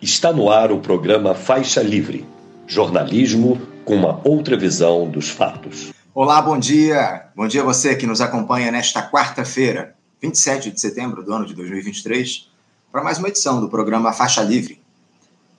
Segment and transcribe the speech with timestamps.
[0.00, 2.24] Está no ar o programa Faixa Livre
[2.68, 5.92] jornalismo com uma outra visão dos fatos.
[6.14, 7.30] Olá, bom dia.
[7.34, 11.54] Bom dia a você que nos acompanha nesta quarta-feira, 27 de setembro do ano de
[11.54, 12.48] 2023,
[12.92, 14.80] para mais uma edição do programa Faixa Livre.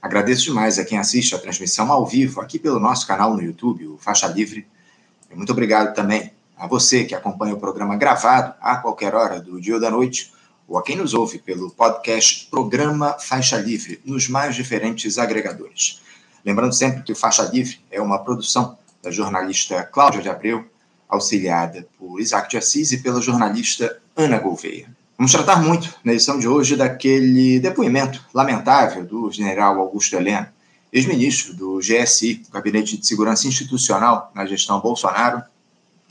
[0.02, 3.88] Agradeço demais a quem assiste a transmissão ao vivo aqui pelo nosso canal no YouTube,
[3.88, 4.66] o Faixa Livre.
[5.30, 9.60] E muito obrigado também a você que acompanha o programa gravado a qualquer hora do
[9.60, 10.32] dia ou da noite
[10.70, 16.00] ou a quem nos ouve pelo podcast Programa Faixa Livre, nos mais diferentes agregadores.
[16.46, 20.63] Lembrando sempre que o Faixa Livre é uma produção da jornalista Cláudia de Abreu,
[21.10, 24.88] auxiliada por Isaac de Assis e pela jornalista Ana Gouveia.
[25.18, 30.48] Vamos tratar muito, na edição de hoje, daquele depoimento lamentável do general Augusto Heleno,
[30.94, 35.41] ex-ministro do GSI, Gabinete de Segurança Institucional, na gestão Bolsonaro,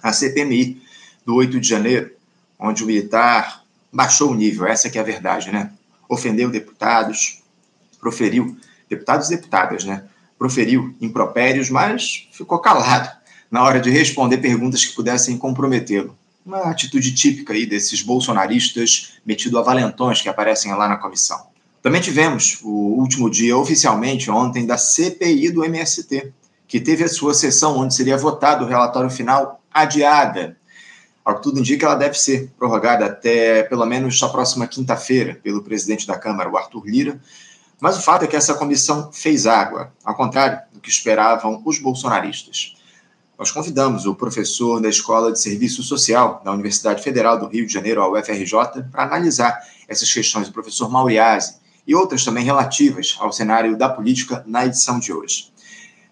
[0.03, 0.83] a CPMI,
[1.25, 2.11] do 8 de janeiro,
[2.59, 3.58] onde o militar
[3.93, 5.71] baixou o nível, essa que é a verdade, né?
[6.09, 7.43] Ofendeu deputados,
[8.01, 8.57] proferiu,
[8.89, 10.05] deputados e deputadas, né?
[10.39, 13.11] Proferiu impropérios, mas ficou calado
[13.51, 16.17] na hora de responder perguntas que pudessem comprometê-lo.
[16.45, 21.49] Uma atitude típica aí desses bolsonaristas metido a valentões que aparecem lá na comissão.
[21.83, 26.33] Também tivemos o último dia, oficialmente, ontem, da CPI do MST,
[26.67, 30.57] que teve a sua sessão onde seria votado o relatório final adiada
[31.29, 35.63] ao que tudo indica, ela deve ser prorrogada até pelo menos a próxima quinta-feira pelo
[35.63, 37.21] presidente da Câmara, o Arthur Lira.
[37.79, 41.79] Mas o fato é que essa comissão fez água, ao contrário do que esperavam os
[41.79, 42.75] bolsonaristas.
[43.39, 47.73] Nós convidamos o professor da Escola de Serviço Social da Universidade Federal do Rio de
[47.75, 53.31] Janeiro, a UFRJ, para analisar essas questões, o professor Mauriase, e outras também relativas ao
[53.31, 55.53] cenário da política na edição de hoje.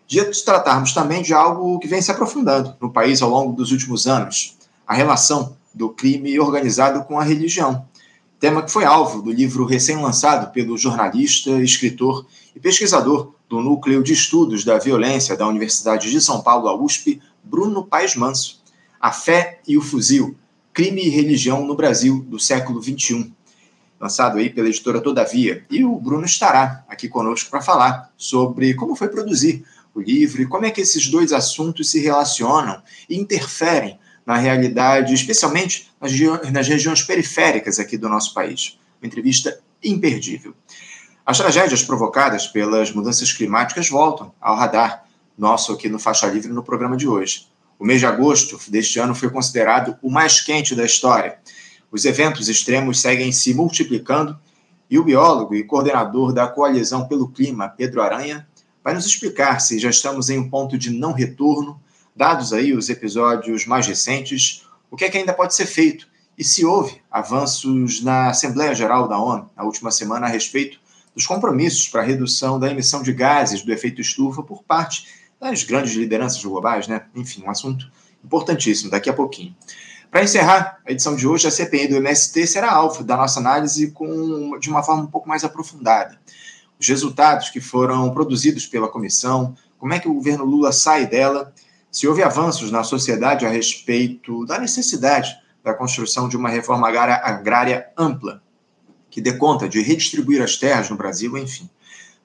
[0.07, 4.07] De tratarmos também de algo que vem se aprofundando no país ao longo dos últimos
[4.07, 4.56] anos,
[4.87, 7.87] a relação do crime organizado com a religião.
[8.39, 14.13] Tema que foi alvo do livro recém-lançado pelo jornalista, escritor e pesquisador do Núcleo de
[14.13, 18.63] Estudos da Violência da Universidade de São Paulo, a USP, Bruno Paes Manso.
[19.01, 20.37] A Fé e o Fuzil,
[20.73, 23.33] Crime e Religião no Brasil do século XXI.
[24.01, 25.65] Lançado aí pela editora Todavia.
[25.71, 29.65] E o Bruno estará aqui conosco para falar sobre como foi produzir
[29.95, 35.15] o livro e como é que esses dois assuntos se relacionam e interferem na realidade,
[35.15, 36.13] especialmente nas,
[36.51, 38.77] nas regiões periféricas aqui do nosso país.
[39.01, 40.53] Uma entrevista imperdível.
[41.25, 45.05] As tragédias provocadas pelas mudanças climáticas voltam ao radar
[45.39, 47.47] nosso aqui no Faixa Livre no programa de hoje.
[47.79, 51.39] O mês de agosto deste ano foi considerado o mais quente da história.
[51.91, 54.39] Os eventos extremos seguem se multiplicando
[54.91, 58.47] e o biólogo e coordenador da Coalizão pelo Clima, Pedro Aranha,
[58.83, 61.81] vai nos explicar se já estamos em um ponto de não retorno
[62.17, 66.43] dados aí os episódios mais recentes, o que é que ainda pode ser feito e
[66.43, 70.79] se houve avanços na Assembleia Geral da ONU na última semana a respeito
[71.15, 75.07] dos compromissos para a redução da emissão de gases do efeito estufa por parte
[75.41, 77.03] das grandes lideranças globais, né?
[77.15, 77.91] Enfim, um assunto
[78.25, 79.55] importantíssimo daqui a pouquinho.
[80.11, 83.91] Para encerrar a edição de hoje, a CPI do MST será alvo da nossa análise
[83.91, 86.19] com, de uma forma um pouco mais aprofundada.
[86.79, 91.53] Os resultados que foram produzidos pela comissão, como é que o governo Lula sai dela
[91.97, 95.35] se houve avanços na sociedade a respeito da necessidade
[95.65, 98.43] da construção de uma reforma agrária ampla,
[99.09, 101.71] que dê conta de redistribuir as terras no Brasil, enfim.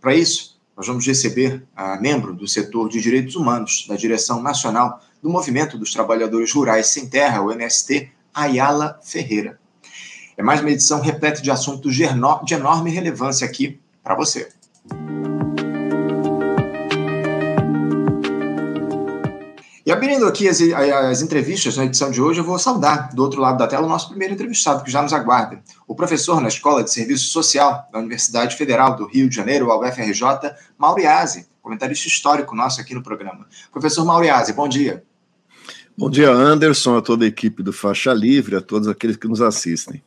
[0.01, 5.01] Para isso, nós vamos receber a membro do setor de direitos humanos da Direção Nacional
[5.23, 9.57] do Movimento dos Trabalhadores Rurais Sem Terra, o MST, Ayala Ferreira.
[10.35, 14.49] É mais uma edição repleta de assuntos de enorme relevância aqui para você.
[19.83, 23.41] E abrindo aqui as, as, entrevistas na edição de hoje, eu vou saudar do outro
[23.41, 25.59] lado da tela o nosso primeiro entrevistado, que já nos aguarda.
[25.87, 29.79] O professor na Escola de Serviço Social da Universidade Federal do Rio de Janeiro, a
[29.79, 30.21] UFRJ,
[30.77, 33.47] Mauriase, comentarista histórico nosso aqui no programa.
[33.71, 35.03] Professor Mauriase, bom dia.
[35.97, 39.41] Bom dia, Anderson, a toda a equipe do Faixa Livre, a todos aqueles que nos
[39.41, 40.01] assistem.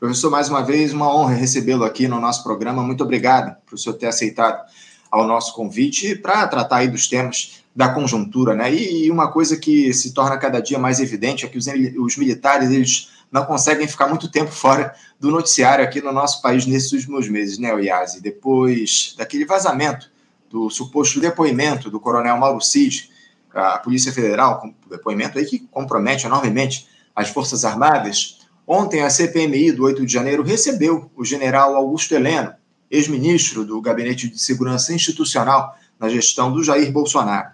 [0.00, 2.82] Professor, mais uma vez, uma honra recebê-lo aqui no nosso programa.
[2.82, 4.62] Muito obrigado por o senhor ter aceitado
[5.10, 8.72] ao nosso convite para tratar aí dos temas da conjuntura, né?
[8.72, 13.10] E, uma coisa que se torna cada dia mais evidente é que os, militares eles
[13.30, 17.58] não conseguem ficar muito tempo fora do noticiário aqui no nosso país nesses últimos meses,
[17.58, 18.22] né, Oiase?
[18.22, 20.10] Depois daquele vazamento
[20.48, 23.10] do suposto depoimento do coronel Mauro Cid,
[23.52, 29.84] a Polícia Federal, depoimento aí que compromete enormemente as Forças Armadas, ontem a CPMI do
[29.84, 32.54] 8 de janeiro recebeu o general Augusto Heleno,
[32.90, 37.50] ex-ministro do Gabinete de Segurança Institucional na gestão do Jair Bolsonaro.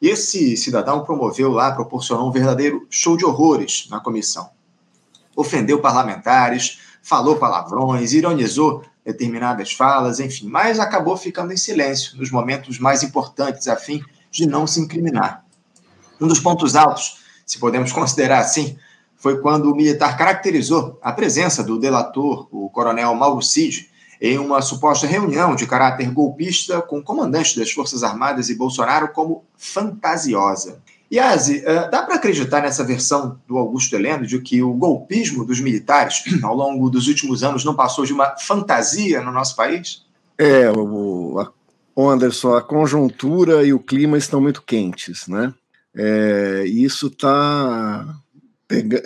[0.00, 4.50] Esse cidadão promoveu lá, proporcionou um verdadeiro show de horrores na comissão.
[5.34, 12.78] Ofendeu parlamentares, falou palavrões, ironizou determinadas falas, enfim, mas acabou ficando em silêncio nos momentos
[12.78, 15.44] mais importantes, a fim de não se incriminar.
[16.20, 18.76] Um dos pontos altos, se podemos considerar assim,
[19.16, 23.87] foi quando o militar caracterizou a presença do delator, o coronel Mauro Cid,
[24.20, 29.44] em uma suposta reunião de caráter golpista com comandantes das Forças Armadas e Bolsonaro como
[29.56, 30.80] fantasiosa.
[31.10, 35.58] Yazi, eh, dá para acreditar nessa versão do Augusto Heleno de que o golpismo dos
[35.58, 40.04] militares ao longo dos últimos anos não passou de uma fantasia no nosso país?
[40.36, 41.42] É, o,
[41.94, 45.52] o Anderson, a conjuntura e o clima estão muito quentes, né?
[45.96, 48.06] É, isso está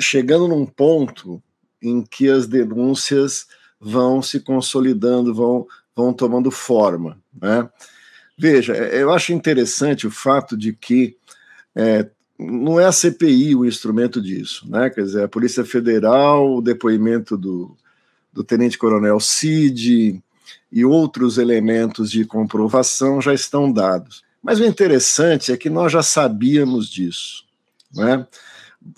[0.00, 1.41] chegando num ponto
[1.81, 3.47] em que as denúncias
[3.82, 7.69] vão se consolidando, vão, vão tomando forma, né?
[8.38, 11.17] Veja, é, eu acho interessante o fato de que
[11.75, 12.08] é,
[12.38, 14.88] não é a CPI o instrumento disso, né?
[14.88, 17.76] Quer dizer, a Polícia Federal, o depoimento do,
[18.32, 20.23] do Tenente Coronel Cid
[20.70, 24.23] e outros elementos de comprovação já estão dados.
[24.43, 27.44] Mas o interessante é que nós já sabíamos disso,
[27.93, 28.26] né?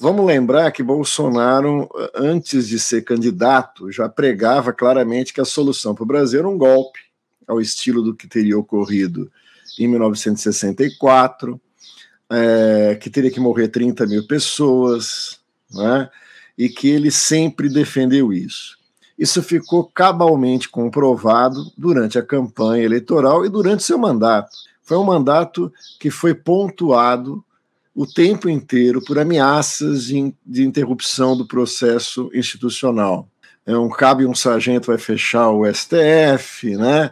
[0.01, 6.05] Vamos lembrar que Bolsonaro, antes de ser candidato, já pregava claramente que a solução para
[6.05, 7.01] o Brasil era um golpe,
[7.47, 9.31] ao estilo do que teria ocorrido
[9.79, 11.61] em 1964,
[12.31, 15.39] é, que teria que morrer 30 mil pessoas,
[15.71, 16.09] né?
[16.57, 18.79] e que ele sempre defendeu isso.
[19.19, 24.57] Isso ficou cabalmente comprovado durante a campanha eleitoral e durante seu mandato.
[24.83, 27.45] Foi um mandato que foi pontuado
[27.94, 33.29] o tempo inteiro por ameaças de, interrupção do processo institucional.
[33.64, 37.11] É um cabe um sargento vai fechar o STF, né?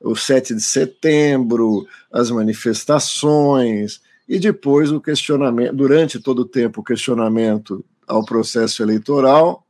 [0.00, 6.84] O 7 de setembro, as manifestações, e depois o questionamento, durante todo o tempo, o
[6.84, 9.64] questionamento ao processo eleitoral,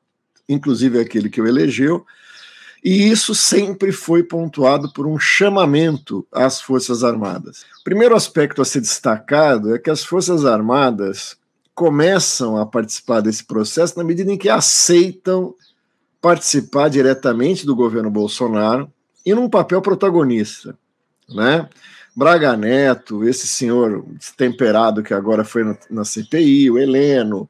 [0.48, 2.04] inclusive aquele que o elegeu,
[2.84, 7.62] e isso sempre foi pontuado por um chamamento às Forças Armadas.
[7.80, 11.34] O primeiro aspecto a ser destacado é que as Forças Armadas
[11.74, 15.54] começam a participar desse processo na medida em que aceitam
[16.20, 18.92] participar diretamente do governo Bolsonaro
[19.24, 20.76] e num papel protagonista,
[21.28, 21.66] né?
[22.14, 24.04] Braga Neto, esse senhor
[24.36, 27.48] temperado que agora foi na, CPI, o Heleno,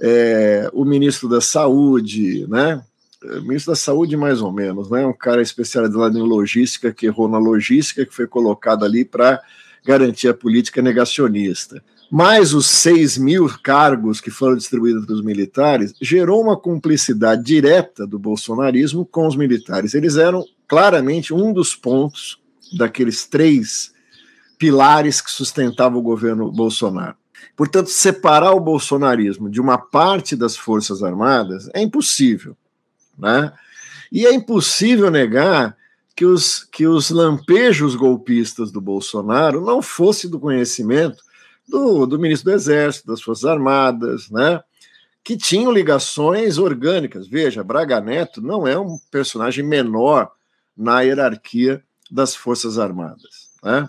[0.00, 2.82] é, o ministro da Saúde, né?
[3.22, 5.04] O ministro da Saúde, mais ou menos, né?
[5.04, 9.42] Um cara especializado em logística, que errou na logística, que foi colocado ali para
[9.84, 11.82] garantir a política negacionista.
[12.10, 18.06] Mais os 6 mil cargos que foram distribuídos para os militares gerou uma cumplicidade direta
[18.06, 19.94] do bolsonarismo com os militares.
[19.94, 22.38] Eles eram claramente um dos pontos
[22.76, 23.92] daqueles três
[24.58, 27.16] pilares que sustentavam o governo Bolsonaro.
[27.56, 32.56] Portanto, separar o bolsonarismo de uma parte das Forças Armadas é impossível.
[33.18, 33.52] Né?
[34.10, 35.76] E é impossível negar
[36.14, 41.22] que os, que os lampejos golpistas do Bolsonaro não fossem do conhecimento
[41.68, 44.60] do, do ministro do Exército, das Forças Armadas, né?
[45.22, 47.28] que tinham ligações orgânicas.
[47.28, 50.30] Veja, Braga Neto não é um personagem menor
[50.76, 53.50] na hierarquia das Forças Armadas.
[53.62, 53.88] Né?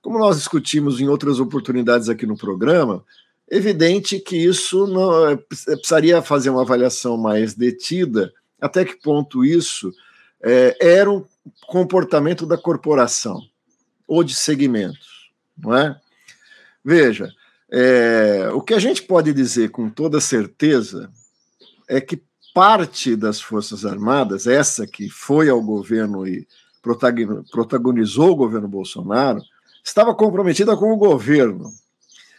[0.00, 3.04] Como nós discutimos em outras oportunidades aqui no programa,
[3.50, 8.32] evidente que isso não, é, precisaria fazer uma avaliação mais detida,
[8.62, 9.92] até que ponto isso
[10.40, 11.24] é, era um
[11.66, 13.40] comportamento da corporação
[14.06, 16.00] ou de segmentos, não é?
[16.84, 17.28] Veja,
[17.70, 21.10] é, o que a gente pode dizer com toda certeza
[21.88, 22.22] é que
[22.54, 26.46] parte das Forças Armadas, essa que foi ao governo e
[26.82, 29.40] protagonizou o governo Bolsonaro,
[29.82, 31.72] estava comprometida com o governo.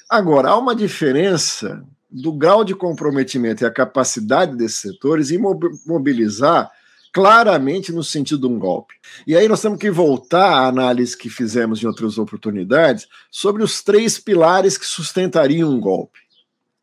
[0.09, 5.39] Agora, há uma diferença do grau de comprometimento e a capacidade desses setores em
[5.85, 6.71] mobilizar
[7.11, 8.95] claramente no sentido de um golpe.
[9.25, 13.81] E aí nós temos que voltar à análise que fizemos em outras oportunidades sobre os
[13.81, 16.19] três pilares que sustentariam um golpe.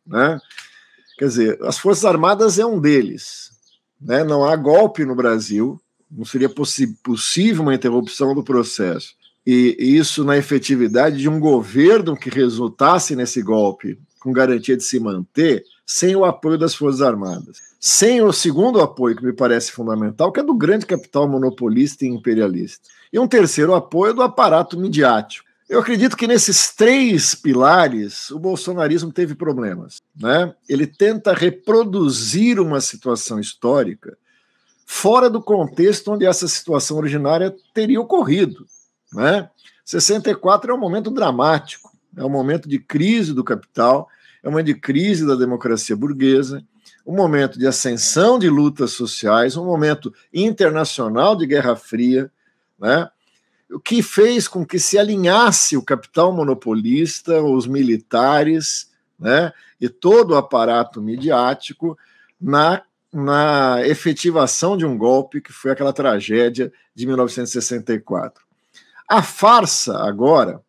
[0.06, 0.40] Né?
[1.18, 3.50] Quer dizer, as Forças Armadas é um deles.
[4.00, 4.24] Né?
[4.24, 9.14] Não há golpe no Brasil não seria possível uma interrupção do processo.
[9.46, 15.00] E isso na efetividade de um governo que resultasse nesse golpe com garantia de se
[15.00, 17.58] manter sem o apoio das Forças Armadas.
[17.80, 22.08] Sem o segundo apoio, que me parece fundamental, que é do grande capital monopolista e
[22.08, 22.88] imperialista.
[23.12, 25.48] E um terceiro apoio do aparato midiático.
[25.68, 30.02] Eu acredito que nesses três pilares o bolsonarismo teve problemas.
[30.14, 30.52] Né?
[30.68, 34.18] Ele tenta reproduzir uma situação histórica
[34.84, 38.66] fora do contexto onde essa situação originária teria ocorrido.
[39.12, 39.48] Né?
[39.84, 44.08] 64 é um momento dramático, é um momento de crise do capital,
[44.42, 46.62] é um momento de crise da democracia burguesa,
[47.06, 52.30] um momento de ascensão de lutas sociais, um momento internacional de Guerra Fria,
[52.78, 53.08] né?
[53.72, 60.32] o que fez com que se alinhasse o capital monopolista, os militares, né, e todo
[60.32, 61.96] o aparato midiático
[62.40, 68.42] na, na efetivação de um golpe que foi aquela tragédia de 1964.
[69.08, 70.60] A farsa, agora,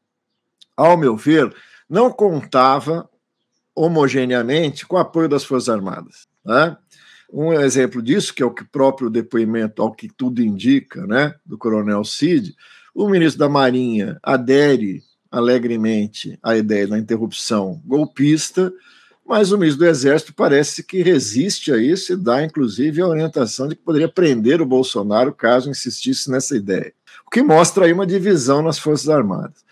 [0.75, 1.53] ao meu ver,
[1.89, 3.09] não contava
[3.75, 6.27] homogeneamente com o apoio das Forças Armadas.
[6.45, 6.75] Né?
[7.31, 11.57] Um exemplo disso, que é o que próprio depoimento, ao que tudo indica, né, do
[11.57, 12.53] coronel Cid,
[12.93, 15.01] o ministro da Marinha adere
[15.31, 18.71] alegremente à ideia da interrupção golpista,
[19.25, 23.69] mas o ministro do Exército parece que resiste a isso e dá, inclusive, a orientação
[23.69, 26.93] de que poderia prender o Bolsonaro caso insistisse nessa ideia.
[27.25, 29.63] O que mostra aí uma divisão nas Forças Armadas.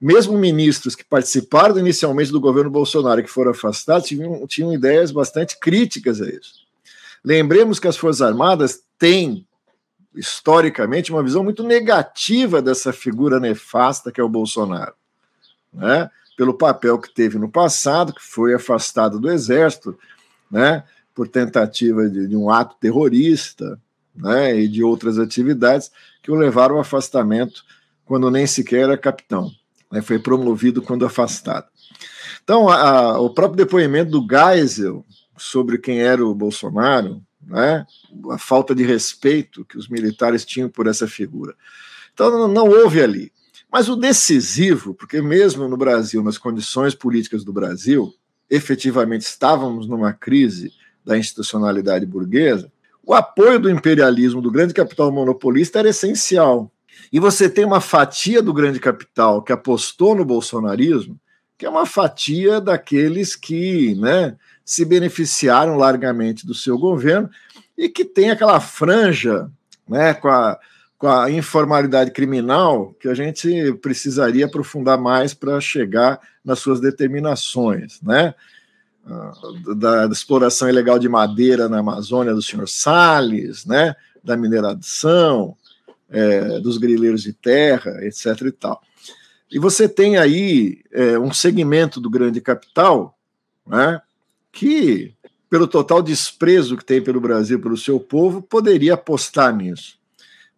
[0.00, 5.58] Mesmo ministros que participaram inicialmente do governo Bolsonaro que foram afastados tinham, tinham ideias bastante
[5.58, 6.66] críticas a isso.
[7.24, 9.46] Lembremos que as Forças Armadas têm
[10.16, 14.94] historicamente, uma visão muito negativa dessa figura nefasta que é o Bolsonaro,
[15.72, 16.10] né?
[16.36, 19.98] pelo papel que teve no passado, que foi afastado do Exército,
[20.50, 20.84] né?
[21.14, 23.80] por tentativa de, de um ato terrorista
[24.14, 24.58] né?
[24.58, 25.90] e de outras atividades
[26.22, 27.64] que o levaram ao afastamento
[28.04, 29.50] quando nem sequer era capitão.
[29.90, 30.02] Né?
[30.02, 31.66] Foi promovido quando afastado.
[32.42, 35.04] Então, a, a, o próprio depoimento do Geisel
[35.36, 37.86] sobre quem era o Bolsonaro, né?
[38.30, 41.54] a falta de respeito que os militares tinham por essa figura.
[42.12, 43.32] Então, não, não houve ali.
[43.70, 48.14] Mas o decisivo, porque mesmo no Brasil, nas condições políticas do Brasil,
[48.48, 50.72] efetivamente estávamos numa crise
[51.04, 52.70] da institucionalidade burguesa,
[53.04, 56.72] o apoio do imperialismo, do grande capital monopolista, era essencial.
[57.12, 61.18] E você tem uma fatia do grande capital que apostou no bolsonarismo,
[61.58, 67.30] que é uma fatia daqueles que né, se beneficiaram largamente do seu governo
[67.76, 69.50] e que tem aquela franja
[69.88, 70.58] né, com, a,
[70.98, 78.00] com a informalidade criminal que a gente precisaria aprofundar mais para chegar nas suas determinações,
[78.02, 78.34] né?
[79.08, 79.32] Ah,
[79.76, 83.94] da, da, exploração ilegal de madeira na Amazônia do senhor Salles, né?
[84.26, 85.56] da mineração,
[86.10, 88.26] é, dos grileiros de terra, etc.
[88.42, 88.80] e tal.
[89.50, 93.16] E você tem aí é, um segmento do grande capital
[93.66, 94.00] né,
[94.50, 95.14] que,
[95.48, 99.98] pelo total desprezo que tem pelo Brasil, pelo seu povo, poderia apostar nisso.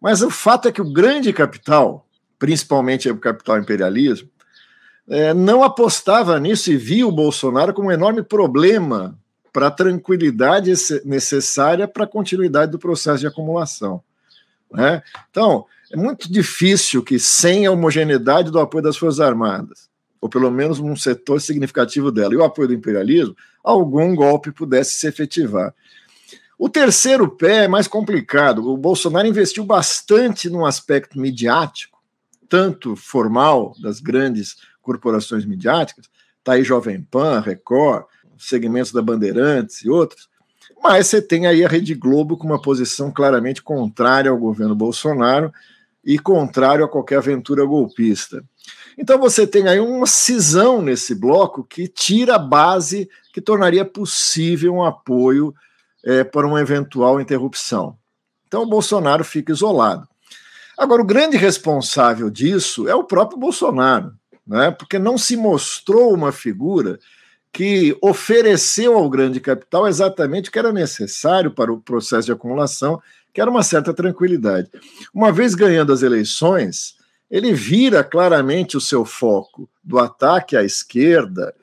[0.01, 4.29] Mas o fato é que o grande capital, principalmente o capital imperialismo,
[5.07, 9.17] é, não apostava nisso e via o Bolsonaro como um enorme problema
[9.51, 10.71] para a tranquilidade
[11.03, 14.01] necessária para a continuidade do processo de acumulação.
[14.71, 15.01] Né?
[15.29, 19.89] Então, é muito difícil que, sem a homogeneidade do apoio das Forças Armadas,
[20.21, 24.99] ou pelo menos um setor significativo dela, e o apoio do imperialismo, algum golpe pudesse
[24.99, 25.73] se efetivar.
[26.57, 28.69] O terceiro pé é mais complicado.
[28.69, 31.97] O Bolsonaro investiu bastante no aspecto midiático,
[32.49, 36.09] tanto formal das grandes corporações midiáticas,
[36.43, 38.05] tá aí Jovem Pan, Record,
[38.37, 40.29] segmentos da Bandeirantes e outros,
[40.81, 45.51] mas você tem aí a Rede Globo com uma posição claramente contrária ao governo Bolsonaro
[46.03, 48.43] e contrário a qualquer aventura golpista.
[48.97, 54.73] Então você tem aí uma cisão nesse bloco que tira a base que tornaria possível
[54.75, 55.53] um apoio
[56.03, 57.97] é, para uma eventual interrupção.
[58.47, 60.07] Então o Bolsonaro fica isolado.
[60.77, 64.13] Agora, o grande responsável disso é o próprio Bolsonaro,
[64.47, 64.71] né?
[64.71, 66.97] porque não se mostrou uma figura
[67.51, 73.01] que ofereceu ao grande capital exatamente o que era necessário para o processo de acumulação,
[73.33, 74.69] que era uma certa tranquilidade.
[75.13, 76.95] Uma vez ganhando as eleições,
[77.29, 81.53] ele vira claramente o seu foco do ataque à esquerda,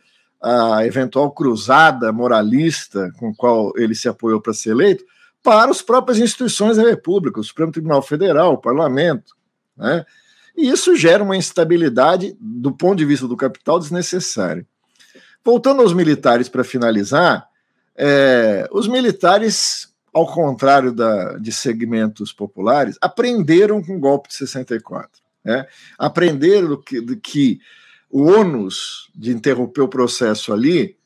[0.40, 5.04] a eventual cruzada moralista com qual ele se apoiou para ser eleito,
[5.42, 9.34] para as próprias instituições da República, o Supremo Tribunal Federal, o Parlamento.
[9.76, 10.04] Né?
[10.56, 14.66] E isso gera uma instabilidade, do ponto de vista do capital, desnecessária.
[15.46, 17.48] Voltando aos militares para finalizar,
[17.96, 25.22] é, os militares, ao contrário da, de segmentos populares, aprenderam com o golpe de 64.
[25.44, 25.64] Né?
[25.96, 27.60] Aprenderam que, que
[28.10, 30.96] o ônus de interromper o processo ali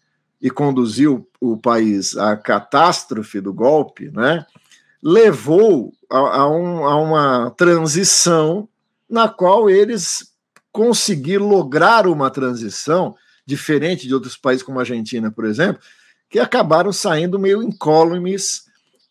[0.40, 4.46] e conduzir o, o país à catástrofe do golpe, né,
[5.02, 8.66] levou a, a, um, a uma transição
[9.06, 10.32] na qual eles
[10.72, 13.14] conseguiram lograr uma transição
[13.50, 15.82] diferente de outros países como a Argentina, por exemplo,
[16.30, 18.64] que acabaram saindo meio incólumes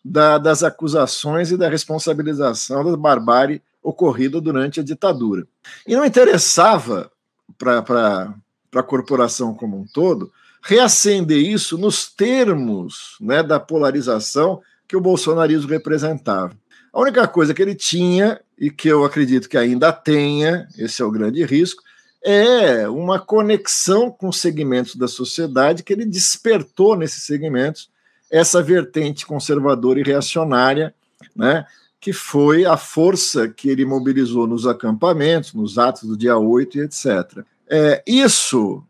[0.04, 5.46] da, das acusações e da responsabilização da barbárie ocorrida durante a ditadura.
[5.86, 7.12] E não interessava
[7.58, 8.34] para
[8.76, 10.32] a corporação como um todo
[10.62, 16.54] reacender isso nos termos né, da polarização que o bolsonarismo representava.
[16.92, 21.06] A única coisa que ele tinha, e que eu acredito que ainda tenha, esse é
[21.06, 21.84] o grande risco,
[22.24, 27.90] é uma conexão com segmentos da sociedade que ele despertou nesses segmentos
[28.30, 30.94] essa vertente conservadora e reacionária,
[31.36, 31.66] né,
[32.00, 36.82] que foi a força que ele mobilizou nos acampamentos, nos atos do dia 8 e
[36.82, 37.44] etc.
[37.68, 38.84] É, isso,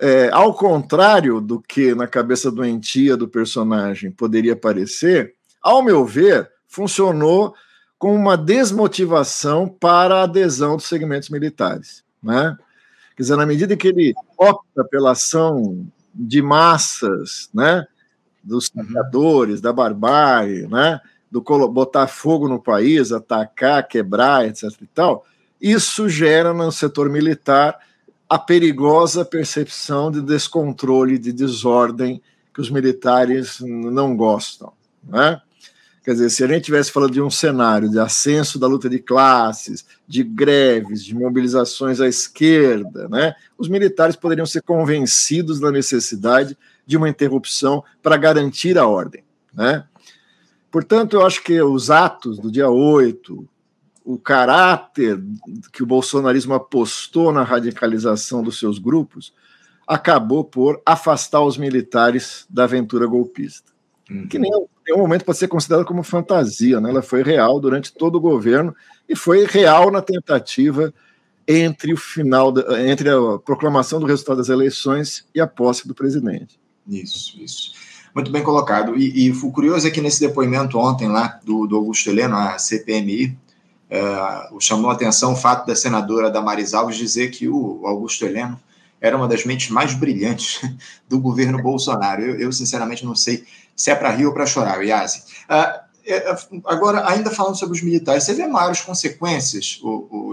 [0.00, 6.50] é, ao contrário do que na cabeça doentia do personagem poderia parecer, ao meu ver,
[6.66, 7.54] funcionou
[7.98, 12.04] com uma desmotivação para a adesão dos segmentos militares.
[12.22, 12.56] Né?
[13.16, 17.86] Quer dizer, na medida que ele opta pela ação de massas, né,
[18.42, 24.70] dos saqueadores, da barbárie, né, do botar fogo no país, atacar, quebrar, etc.
[24.80, 25.24] e tal,
[25.60, 27.78] isso gera no setor militar
[28.28, 32.20] a perigosa percepção de descontrole, de desordem
[32.52, 34.72] que os militares não gostam.
[35.02, 35.40] Né?
[36.06, 39.00] Quer dizer, se a gente tivesse falando de um cenário de ascenso da luta de
[39.00, 46.56] classes, de greves, de mobilizações à esquerda, né, os militares poderiam ser convencidos da necessidade
[46.86, 49.24] de uma interrupção para garantir a ordem.
[49.52, 49.84] Né?
[50.70, 53.44] Portanto, eu acho que os atos do dia 8,
[54.04, 55.20] o caráter
[55.72, 59.34] que o bolsonarismo apostou na radicalização dos seus grupos,
[59.84, 63.72] acabou por afastar os militares da aventura golpista.
[64.08, 64.28] Uhum.
[64.28, 64.52] Que nem
[64.94, 66.90] um momento pode ser considerada como fantasia, né?
[66.90, 68.74] ela foi real durante todo o governo
[69.08, 70.92] e foi real na tentativa
[71.48, 75.94] entre o final, da, entre a proclamação do resultado das eleições e a posse do
[75.94, 76.58] presidente.
[76.88, 77.72] Isso, isso.
[78.14, 78.96] Muito bem colocado.
[78.96, 82.58] E, e o curioso é que nesse depoimento ontem lá do, do Augusto Heleno, a
[82.58, 83.36] CPMI,
[83.88, 88.58] é, chamou a atenção o fato da senadora Damaris Alves dizer que o Augusto Heleno
[89.06, 90.60] era uma das mentes mais brilhantes
[91.08, 92.22] do governo Bolsonaro.
[92.22, 93.44] Eu, eu sinceramente, não sei
[93.74, 95.22] se é para rir ou para chorar, Iasi.
[95.48, 95.86] Uh,
[96.64, 100.32] agora, ainda falando sobre os militares, você vê maiores consequências, o,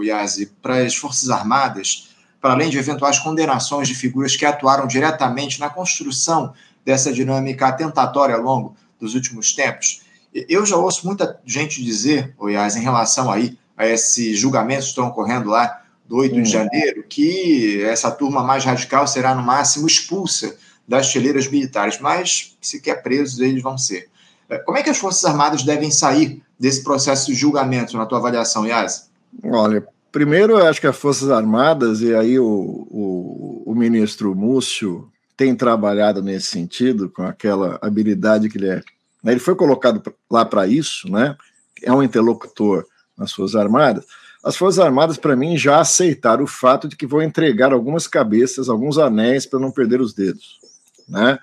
[0.62, 5.70] para as Forças Armadas, para além de eventuais condenações de figuras que atuaram diretamente na
[5.70, 6.52] construção
[6.84, 10.02] dessa dinâmica atentatória ao longo dos últimos tempos?
[10.32, 14.90] Eu já ouço muita gente dizer, o Iasi, em relação aí a esses julgamentos que
[14.90, 15.83] estão ocorrendo lá
[16.14, 21.98] 8 de janeiro, que essa turma mais radical será, no máximo, expulsa das fileiras militares,
[22.00, 24.08] mas sequer presos eles vão ser.
[24.48, 28.18] É, como é que as Forças Armadas devem sair desse processo de julgamento, na tua
[28.18, 29.10] avaliação, Yas?
[29.42, 35.10] Olha, primeiro eu acho que as Forças Armadas, e aí o, o, o ministro Múcio
[35.36, 38.82] tem trabalhado nesse sentido, com aquela habilidade que ele é.
[39.22, 41.36] Né, ele foi colocado lá para isso, né?
[41.82, 42.86] É um interlocutor
[43.18, 44.04] nas Forças Armadas.
[44.44, 48.68] As Forças Armadas, para mim, já aceitaram o fato de que vão entregar algumas cabeças,
[48.68, 50.62] alguns anéis, para não perder os dedos
[51.08, 51.38] né?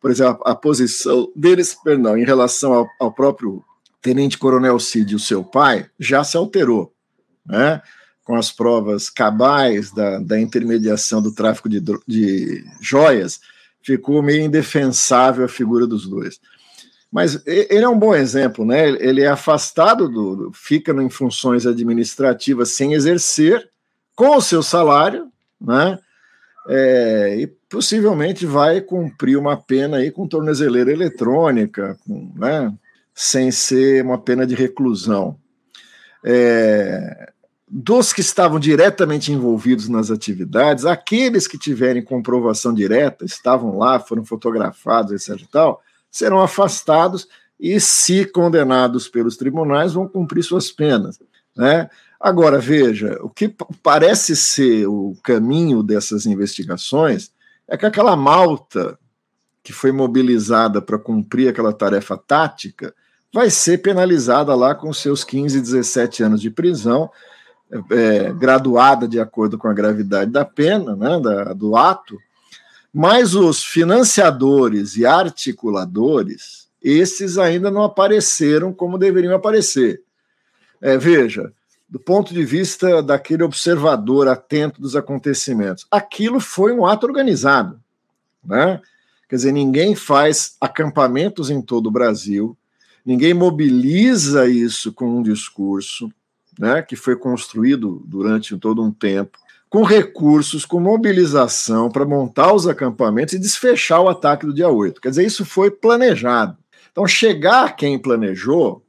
[0.00, 3.64] Por exemplo, a, a posição deles, perdão, em relação ao, ao próprio
[4.00, 6.92] Tenente Coronel Cid, o seu pai, já se alterou,
[7.44, 7.82] né?
[8.24, 13.40] Com as provas cabais da, da intermediação do tráfico de, de joias,
[13.82, 16.40] ficou meio indefensável a figura dos dois.
[17.10, 18.88] Mas ele é um bom exemplo, né?
[18.88, 23.70] Ele é afastado do, fica em funções administrativas sem exercer,
[24.14, 25.98] com o seu salário, né?
[26.68, 32.72] É, e possivelmente vai cumprir uma pena aí com tornozeleira eletrônica, com, né,
[33.14, 35.38] sem ser uma pena de reclusão.
[36.24, 37.32] É,
[37.68, 44.24] dos que estavam diretamente envolvidos nas atividades, aqueles que tiverem comprovação direta, estavam lá, foram
[44.24, 45.40] fotografados, etc.
[45.42, 45.80] E tal,
[46.16, 47.28] serão afastados
[47.60, 51.18] e, se condenados pelos tribunais, vão cumprir suas penas.
[51.54, 51.90] Né?
[52.18, 57.30] Agora, veja, o que parece ser o caminho dessas investigações
[57.68, 58.98] é que aquela malta
[59.62, 62.94] que foi mobilizada para cumprir aquela tarefa tática
[63.30, 67.10] vai ser penalizada lá com seus 15, 17 anos de prisão,
[67.90, 72.16] é, graduada de acordo com a gravidade da pena, né, da, do ato,
[72.98, 80.00] mas os financiadores e articuladores, esses ainda não apareceram como deveriam aparecer.
[80.80, 81.52] É, veja,
[81.86, 85.86] do ponto de vista daquele observador atento dos acontecimentos.
[85.90, 87.78] Aquilo foi um ato organizado,
[88.42, 88.80] né?
[89.28, 92.56] Quer dizer, ninguém faz acampamentos em todo o Brasil,
[93.04, 96.10] ninguém mobiliza isso com um discurso,
[96.58, 99.36] né, que foi construído durante todo um tempo,
[99.68, 105.00] com recursos, com mobilização para montar os acampamentos e desfechar o ataque do dia 8.
[105.00, 106.56] Quer dizer, isso foi planejado.
[106.90, 108.82] Então, chegar quem planejou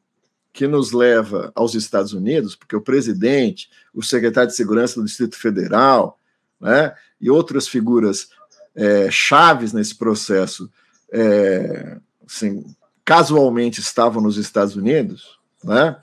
[0.54, 5.38] que nos leva aos Estados Unidos, porque o presidente, o secretário de Segurança do Distrito
[5.38, 6.20] Federal,
[6.60, 8.30] né, e outras figuras
[8.76, 10.70] é, chaves nesse processo
[11.12, 12.64] é, assim,
[13.04, 15.98] casualmente estavam nos Estados Unidos, né?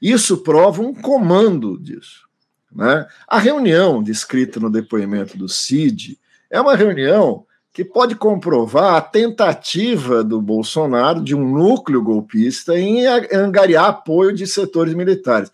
[0.00, 2.27] isso prova um comando disso.
[2.70, 3.06] Né?
[3.26, 6.18] A reunião descrita no depoimento do CID
[6.50, 13.06] é uma reunião que pode comprovar a tentativa do Bolsonaro de um núcleo golpista em
[13.06, 15.50] angariar apoio de setores militares.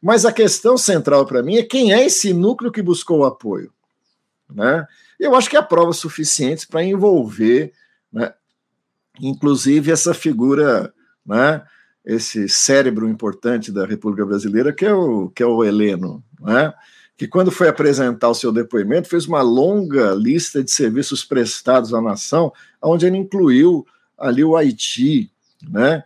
[0.00, 3.72] Mas a questão central para mim é quem é esse núcleo que buscou o apoio.
[4.52, 4.86] Né?
[5.18, 7.72] Eu acho que há provas suficientes para envolver,
[8.12, 8.32] né,
[9.20, 10.92] inclusive, essa figura,
[11.24, 11.62] né,
[12.06, 16.22] esse cérebro importante da República Brasileira, que é o, que é o Heleno.
[16.40, 16.72] Né?
[17.16, 22.00] que, quando foi apresentar o seu depoimento, fez uma longa lista de serviços prestados à
[22.00, 23.86] nação, onde ele incluiu
[24.18, 25.30] ali o Haiti,
[25.62, 26.04] né,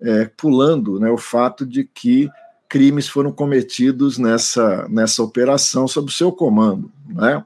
[0.00, 2.28] é, pulando né, o fato de que
[2.68, 6.90] crimes foram cometidos nessa, nessa operação sob o seu comando.
[7.08, 7.44] Né?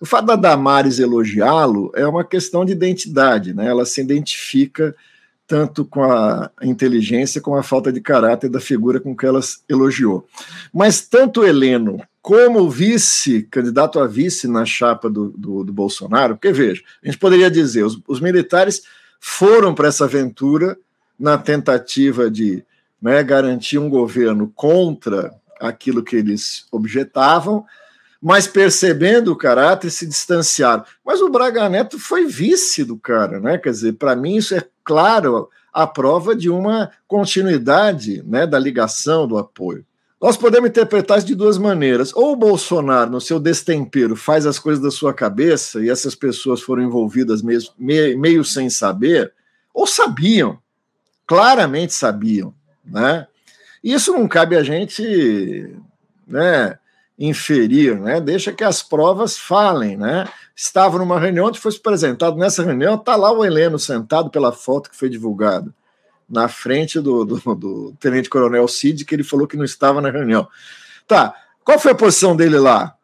[0.00, 3.66] O fato da Damares elogiá-lo é uma questão de identidade, né?
[3.66, 4.94] ela se identifica
[5.48, 10.28] tanto com a inteligência como a falta de caráter da figura com que ela elogiou.
[10.72, 16.52] Mas tanto Heleno como vice, candidato a vice na chapa do, do, do Bolsonaro, porque
[16.52, 18.82] veja, a gente poderia dizer, os, os militares
[19.18, 20.76] foram para essa aventura
[21.18, 22.62] na tentativa de
[23.00, 27.64] né, garantir um governo contra aquilo que eles objetavam,
[28.20, 30.84] mas percebendo o caráter se distanciaram.
[31.04, 33.58] Mas o Braga Neto foi vice do cara, né?
[33.58, 39.28] Quer dizer, para mim isso é claro a prova de uma continuidade né, da ligação,
[39.28, 39.84] do apoio.
[40.20, 42.12] Nós podemos interpretar isso de duas maneiras.
[42.14, 46.60] Ou o Bolsonaro, no seu destempero, faz as coisas da sua cabeça e essas pessoas
[46.60, 49.32] foram envolvidas mesmo, meio, sem saber,
[49.72, 50.58] ou sabiam,
[51.24, 52.52] claramente sabiam.
[52.84, 53.28] Né?
[53.84, 55.72] E isso não cabe a gente
[56.26, 56.76] né,
[57.18, 58.20] inferir, né?
[58.20, 59.96] deixa que as provas falem.
[59.96, 60.28] Né?
[60.54, 64.90] Estava numa reunião onde foi apresentado, nessa reunião está lá o Heleno sentado pela foto
[64.90, 65.74] que foi divulgada
[66.28, 70.10] na frente do, do, do Tenente Coronel Cid, que ele falou que não estava na
[70.10, 70.46] reunião.
[71.06, 72.94] Tá, qual foi a posição dele lá?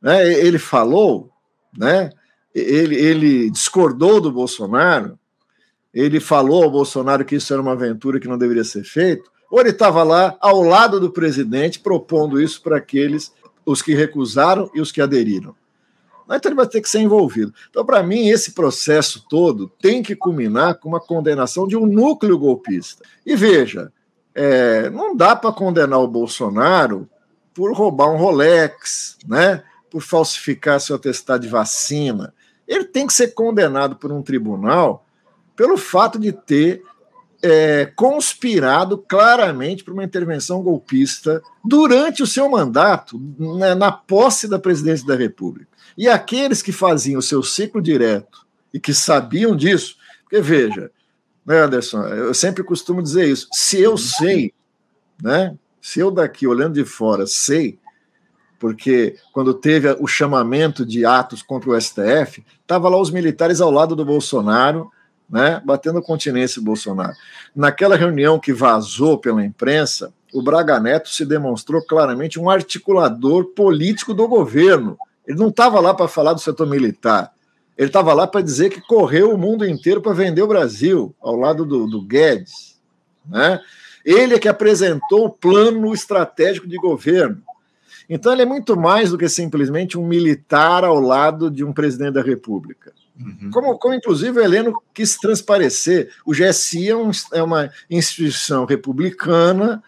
[0.00, 1.30] Né, ele falou,
[1.76, 2.10] né?
[2.54, 5.18] Ele, ele discordou do Bolsonaro,
[5.92, 9.60] ele falou ao Bolsonaro que isso era uma aventura que não deveria ser feito, ou
[9.60, 13.32] ele estava lá ao lado do presidente propondo isso para aqueles,
[13.64, 15.54] os que recusaram e os que aderiram.
[16.26, 17.52] Então ele vai ter que ser envolvido.
[17.68, 22.38] Então, para mim, esse processo todo tem que culminar com uma condenação de um núcleo
[22.38, 23.04] golpista.
[23.26, 23.92] E veja,
[24.34, 27.08] é, não dá para condenar o Bolsonaro
[27.52, 29.62] por roubar um Rolex, né?
[29.90, 32.34] por falsificar seu atestado de vacina.
[32.66, 35.06] Ele tem que ser condenado por um tribunal
[35.54, 36.82] pelo fato de ter
[37.46, 44.58] é, conspirado claramente para uma intervenção golpista durante o seu mandato, né, na posse da
[44.58, 45.68] presidência da República.
[45.96, 50.90] E aqueles que faziam o seu ciclo direto e que sabiam disso, porque veja,
[51.44, 54.54] né, Anderson, eu sempre costumo dizer isso, se eu sei,
[55.22, 57.78] né, se eu daqui olhando de fora sei,
[58.58, 63.70] porque quando teve o chamamento de atos contra o STF, estavam lá os militares ao
[63.70, 64.90] lado do Bolsonaro,
[65.28, 67.14] né, batendo continência Bolsonaro.
[67.54, 74.12] Naquela reunião que vazou pela imprensa, o Braga Neto se demonstrou claramente um articulador político
[74.12, 77.32] do governo, ele não estava lá para falar do setor militar.
[77.76, 81.34] Ele estava lá para dizer que correu o mundo inteiro para vender o Brasil, ao
[81.34, 82.78] lado do, do Guedes.
[83.26, 83.58] Né?
[84.04, 87.42] Ele é que apresentou o plano estratégico de governo.
[88.08, 92.12] Então, ele é muito mais do que simplesmente um militar ao lado de um presidente
[92.12, 92.92] da República.
[93.18, 93.50] Uhum.
[93.52, 96.10] Como, como, inclusive, o Heleno quis transparecer.
[96.26, 99.82] O GSI é, um, é uma instituição republicana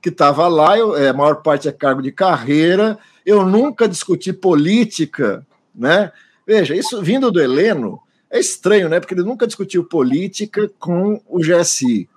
[0.00, 5.46] que estava lá, é, a maior parte é cargo de carreira, eu nunca discuti política,
[5.72, 6.10] né?
[6.44, 8.98] Veja, isso vindo do Heleno é estranho, né?
[8.98, 12.08] Porque ele nunca discutiu política com o GSI.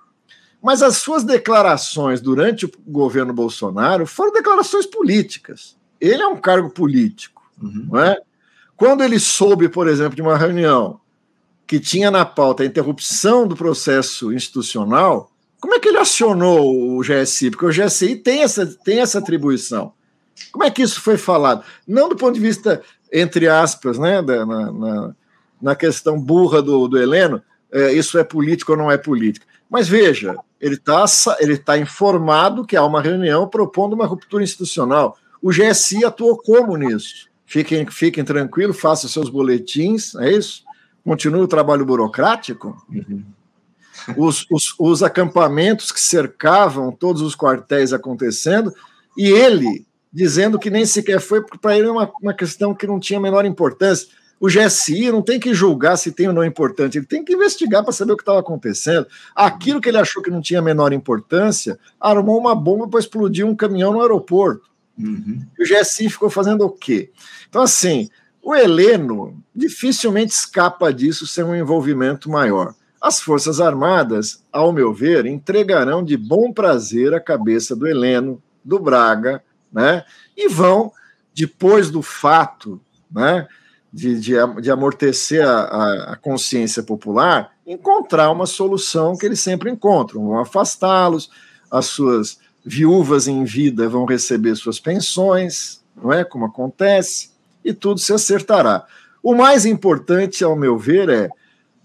[0.60, 5.76] Mas as suas declarações durante o governo Bolsonaro foram declarações políticas.
[6.00, 7.86] Ele é um cargo político, uhum.
[7.88, 8.18] não é?
[8.76, 11.00] Quando ele soube, por exemplo, de uma reunião
[11.66, 17.00] que tinha na pauta a interrupção do processo institucional, como é que ele acionou o
[17.00, 17.50] GSI?
[17.50, 19.92] Porque o GSI tem essa, tem essa atribuição.
[20.52, 21.64] Como é que isso foi falado?
[21.88, 25.14] Não do ponto de vista, entre aspas, né, da, na, na,
[25.60, 29.46] na questão burra do, do Heleno, é, isso é político ou não é político.
[29.68, 31.04] Mas veja, ele está
[31.40, 35.16] ele tá informado que há uma reunião propondo uma ruptura institucional.
[35.42, 37.28] O GSI atuou como nisso?
[37.46, 40.64] Fiquem, fiquem tranquilos, façam seus boletins, é isso?
[41.04, 42.76] Continue o trabalho burocrático?
[42.90, 43.22] Uhum.
[44.16, 48.74] Os, os, os acampamentos que cercavam todos os quartéis acontecendo,
[49.16, 52.86] e ele dizendo que nem sequer foi, porque para ele é uma, uma questão que
[52.86, 54.08] não tinha a menor importância.
[54.40, 57.82] O GSI não tem que julgar se tem ou não importante, ele tem que investigar
[57.82, 59.06] para saber o que estava acontecendo.
[59.34, 63.46] Aquilo que ele achou que não tinha a menor importância, armou uma bomba para explodir
[63.46, 64.68] um caminhão no aeroporto.
[64.98, 65.44] Uhum.
[65.58, 67.10] E o GSI ficou fazendo o quê?
[67.48, 68.08] Então, assim,
[68.42, 72.74] o Heleno dificilmente escapa disso sem um envolvimento maior.
[73.00, 78.78] As Forças Armadas, ao meu ver, entregarão de bom prazer a cabeça do Heleno, do
[78.78, 80.04] Braga, né?
[80.36, 80.92] E vão,
[81.34, 82.80] depois do fato,
[83.10, 83.46] né?
[83.92, 90.26] De, de, de amortecer a, a, consciência popular, encontrar uma solução que eles sempre encontram.
[90.26, 91.30] Vão afastá-los,
[91.70, 96.24] as suas viúvas em vida vão receber suas pensões, não é?
[96.24, 97.30] Como acontece,
[97.64, 98.84] e tudo se acertará.
[99.22, 101.30] O mais importante, ao meu ver, é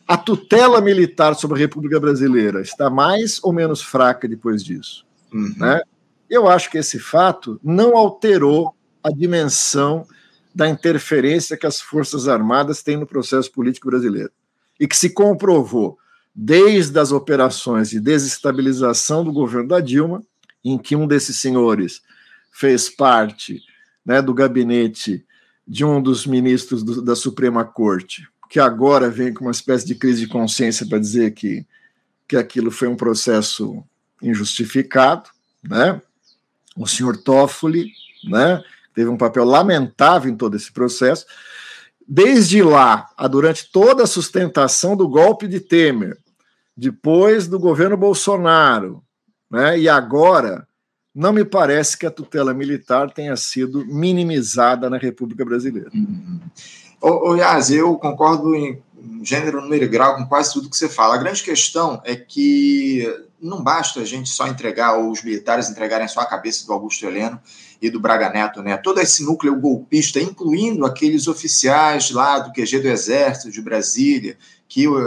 [0.08, 5.06] a tutela militar sobre a República Brasileira está mais ou menos fraca depois disso.
[5.32, 5.54] Uhum.
[5.56, 5.82] Né?
[6.28, 10.06] Eu acho que esse fato não alterou a dimensão
[10.54, 14.32] da interferência que as Forças Armadas têm no processo político brasileiro.
[14.80, 15.98] E que se comprovou
[16.34, 20.24] desde as operações de desestabilização do governo da Dilma
[20.64, 22.02] em que um desses senhores
[22.52, 23.62] fez parte
[24.06, 25.26] né, do gabinete
[25.68, 29.96] de um dos ministros do, da Suprema Corte, que agora vem com uma espécie de
[29.96, 31.66] crise de consciência para dizer que,
[32.28, 33.84] que aquilo foi um processo
[34.22, 35.30] injustificado,
[35.64, 36.02] né?
[36.76, 37.92] O senhor Toffoli,
[38.24, 38.62] né?
[38.94, 41.26] Teve um papel lamentável em todo esse processo.
[42.06, 46.18] Desde lá, durante toda a sustentação do golpe de Temer,
[46.76, 49.02] depois do governo Bolsonaro,
[49.52, 49.78] né?
[49.78, 50.66] E agora,
[51.14, 55.90] não me parece que a tutela militar tenha sido minimizada na República Brasileira.
[55.94, 56.40] Uhum.
[57.02, 58.82] Ô, eu concordo em
[59.24, 61.16] gênero, número e grau com quase tudo que você fala.
[61.16, 63.06] A grande questão é que
[63.42, 67.06] não basta a gente só entregar, ou os militares entregarem só a cabeça do Augusto
[67.06, 67.40] Heleno
[67.82, 68.78] e do Braga Neto, né?
[68.78, 74.38] Todo esse núcleo golpista, incluindo aqueles oficiais lá do QG do Exército de Brasília,
[74.70, 75.02] que uh,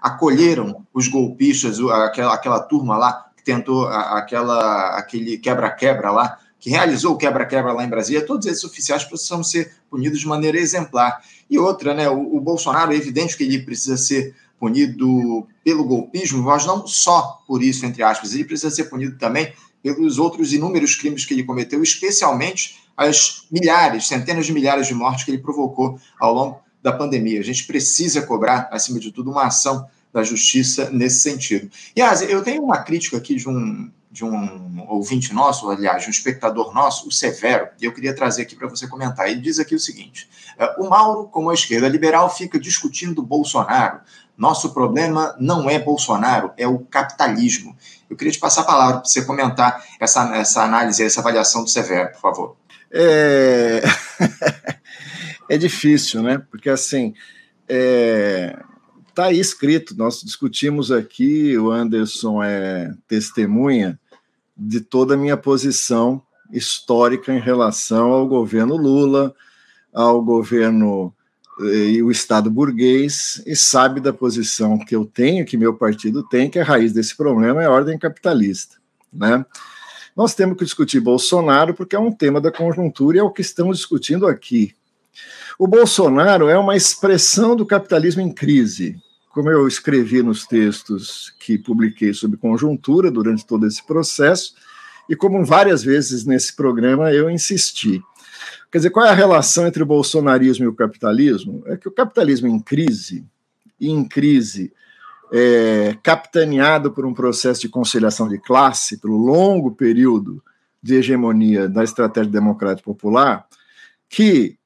[0.00, 7.16] acolheram os golpistas, aquela, aquela turma lá tentou aquela, aquele quebra-quebra lá, que realizou o
[7.16, 11.22] quebra-quebra lá em Brasília, todos esses oficiais precisam ser punidos de maneira exemplar.
[11.48, 16.42] E outra, né, o, o Bolsonaro, é evidente que ele precisa ser punido pelo golpismo,
[16.42, 19.50] mas não só por isso, entre aspas, ele precisa ser punido também
[19.82, 25.24] pelos outros inúmeros crimes que ele cometeu, especialmente as milhares, centenas de milhares de mortes
[25.24, 27.40] que ele provocou ao longo da pandemia.
[27.40, 31.70] A gente precisa cobrar, acima de tudo, uma ação da justiça nesse sentido.
[31.94, 36.10] E, eu tenho uma crítica aqui de um, de um ouvinte nosso, aliás, de um
[36.10, 39.28] espectador nosso, o Severo, e eu queria trazer aqui para você comentar.
[39.28, 44.00] Ele diz aqui o seguinte: é, o Mauro, como a esquerda liberal, fica discutindo Bolsonaro.
[44.36, 47.76] Nosso problema não é Bolsonaro, é o capitalismo.
[48.08, 51.68] Eu queria te passar a palavra para você comentar essa, essa análise, essa avaliação do
[51.68, 52.56] Severo, por favor.
[52.90, 53.82] É,
[55.50, 56.40] é difícil, né?
[56.50, 57.14] Porque assim.
[57.70, 58.56] É
[59.18, 63.98] está aí escrito, nós discutimos aqui, o Anderson é testemunha
[64.56, 69.34] de toda a minha posição histórica em relação ao governo Lula,
[69.92, 71.12] ao governo
[71.60, 76.22] eh, e o Estado burguês, e sabe da posição que eu tenho, que meu partido
[76.22, 78.76] tem, que a raiz desse problema é a ordem capitalista.
[79.12, 79.44] Né?
[80.16, 83.42] Nós temos que discutir Bolsonaro porque é um tema da conjuntura e é o que
[83.42, 84.76] estamos discutindo aqui.
[85.58, 88.96] O Bolsonaro é uma expressão do capitalismo em crise
[89.38, 94.52] como eu escrevi nos textos que publiquei sobre conjuntura durante todo esse processo,
[95.08, 98.02] e como várias vezes nesse programa eu insisti.
[98.68, 101.62] Quer dizer, qual é a relação entre o bolsonarismo e o capitalismo?
[101.66, 103.24] É que o capitalismo em crise,
[103.80, 104.72] em crise
[105.32, 110.42] é, capitaneado por um processo de conciliação de classe, pelo longo período
[110.82, 113.46] de hegemonia da estratégia democrática popular,
[114.08, 114.57] que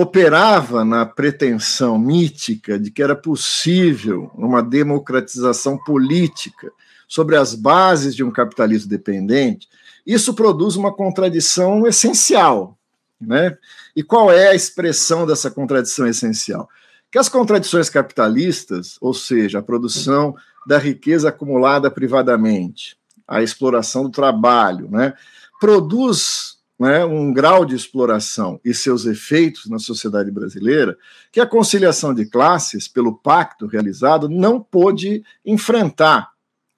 [0.00, 6.70] operava na pretensão mítica de que era possível uma democratização política
[7.08, 9.66] sobre as bases de um capitalismo dependente,
[10.06, 12.78] isso produz uma contradição essencial.
[13.20, 13.58] Né?
[13.96, 16.68] E qual é a expressão dessa contradição essencial?
[17.10, 20.32] Que as contradições capitalistas, ou seja, a produção
[20.64, 25.12] da riqueza acumulada privadamente, a exploração do trabalho, né,
[25.58, 30.96] produz né, um grau de exploração e seus efeitos na sociedade brasileira
[31.32, 36.30] que a conciliação de classes, pelo pacto realizado, não pôde enfrentar.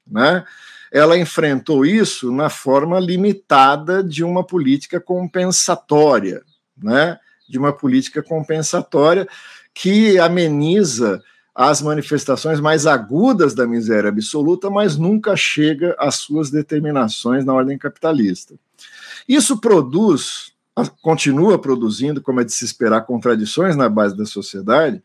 [0.06, 0.42] Né?
[0.90, 6.42] Ela enfrentou isso na forma limitada de uma política compensatória,
[6.76, 7.18] né?
[7.48, 9.28] de uma política compensatória
[9.74, 11.22] que ameniza
[11.54, 17.76] as manifestações mais agudas da miséria absoluta, mas nunca chega às suas determinações na ordem
[17.76, 18.54] capitalista.
[19.30, 20.50] Isso produz
[21.02, 25.00] continua produzindo, como é de se esperar, contradições na base da sociedade,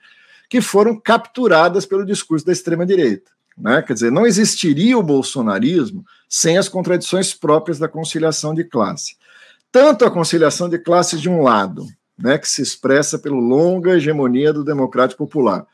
[0.49, 3.29] que foram capturadas pelo discurso da extrema-direita.
[3.55, 3.83] Né?
[3.83, 9.15] Quer dizer, não existiria o bolsonarismo sem as contradições próprias da conciliação de classe.
[9.71, 11.85] Tanto a conciliação de classe de um lado,
[12.17, 15.67] né, que se expressa pela longa hegemonia do democrático popular,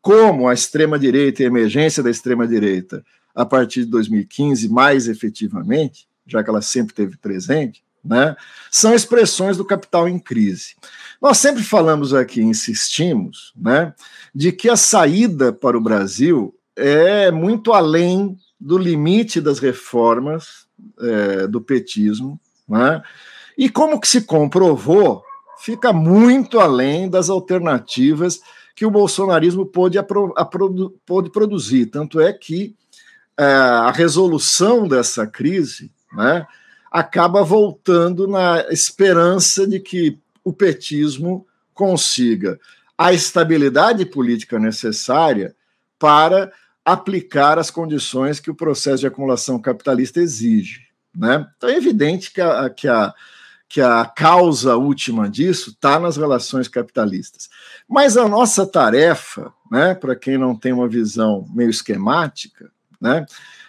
[0.00, 3.02] como a extrema-direita e a emergência da extrema-direita
[3.34, 8.36] a partir de 2015, mais efetivamente, já que ela sempre esteve presente, né,
[8.70, 10.74] são expressões do capital em crise.
[11.20, 13.94] Nós sempre falamos aqui, insistimos, né,
[14.34, 20.66] de que a saída para o Brasil é muito além do limite das reformas
[21.00, 23.02] é, do petismo, né,
[23.56, 25.22] e como que se comprovou,
[25.58, 28.40] fica muito além das alternativas
[28.74, 29.98] que o bolsonarismo pôde,
[31.06, 31.86] pôde produzir.
[31.86, 32.76] Tanto é que
[33.38, 36.46] é, a resolução dessa crise né,
[36.90, 42.58] acaba voltando na esperança de que o petismo consiga
[42.96, 45.54] a estabilidade política necessária
[45.98, 46.50] para
[46.84, 50.86] aplicar as condições que o processo de acumulação capitalista exige.
[51.14, 51.46] Né?
[51.56, 53.12] Então é evidente que a, que a,
[53.68, 57.48] que a causa última disso está nas relações capitalistas.
[57.88, 62.70] Mas a nossa tarefa, né, para quem não tem uma visão meio esquemática,
[63.00, 63.26] né,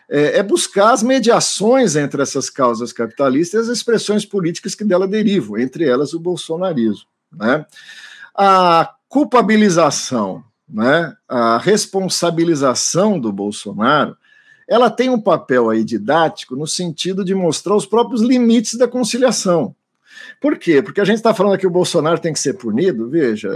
[0.10, 5.08] é, é, buscar as mediações entre essas causas capitalistas e as expressões políticas que dela
[5.08, 7.08] derivam, entre elas o bolsonarismo.
[7.32, 7.65] Né?
[8.34, 14.17] A culpabilização, né, a responsabilização do Bolsonaro,
[14.67, 19.74] ela tem um papel aí didático no sentido de mostrar os próprios limites da conciliação.
[20.41, 20.82] Por quê?
[20.82, 23.50] Porque a gente está falando que o Bolsonaro tem que ser punido, veja,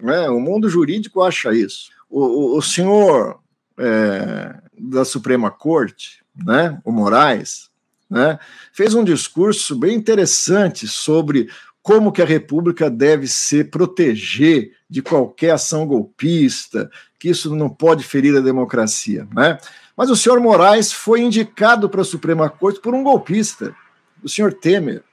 [0.00, 1.90] né, o mundo jurídico acha isso.
[2.08, 3.40] O, o, o senhor
[3.78, 7.70] é, da Suprema Corte, né, o Moraes,
[8.08, 8.38] né,
[8.72, 11.48] fez um discurso bem interessante sobre
[11.82, 18.02] como que a República deve se proteger de qualquer ação golpista, que isso não pode
[18.02, 19.26] ferir a democracia.
[19.32, 19.56] Né?
[19.96, 23.72] Mas o senhor Moraes foi indicado para a Suprema Corte por um golpista,
[24.20, 25.04] o senhor Temer.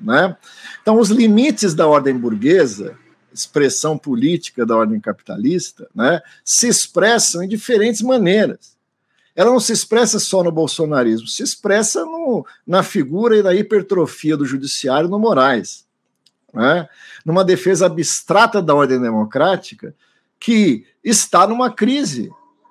[0.00, 0.36] Né?
[0.80, 2.96] Então, os limites da ordem burguesa,
[3.34, 8.71] expressão política da ordem capitalista, né, se expressam em diferentes maneiras.
[9.34, 14.36] Ela não se expressa só no bolsonarismo, se expressa no, na figura e na hipertrofia
[14.36, 15.86] do judiciário no Moraes.
[16.52, 16.86] Né?
[17.24, 19.94] Numa defesa abstrata da ordem democrática
[20.38, 22.30] que está numa crise.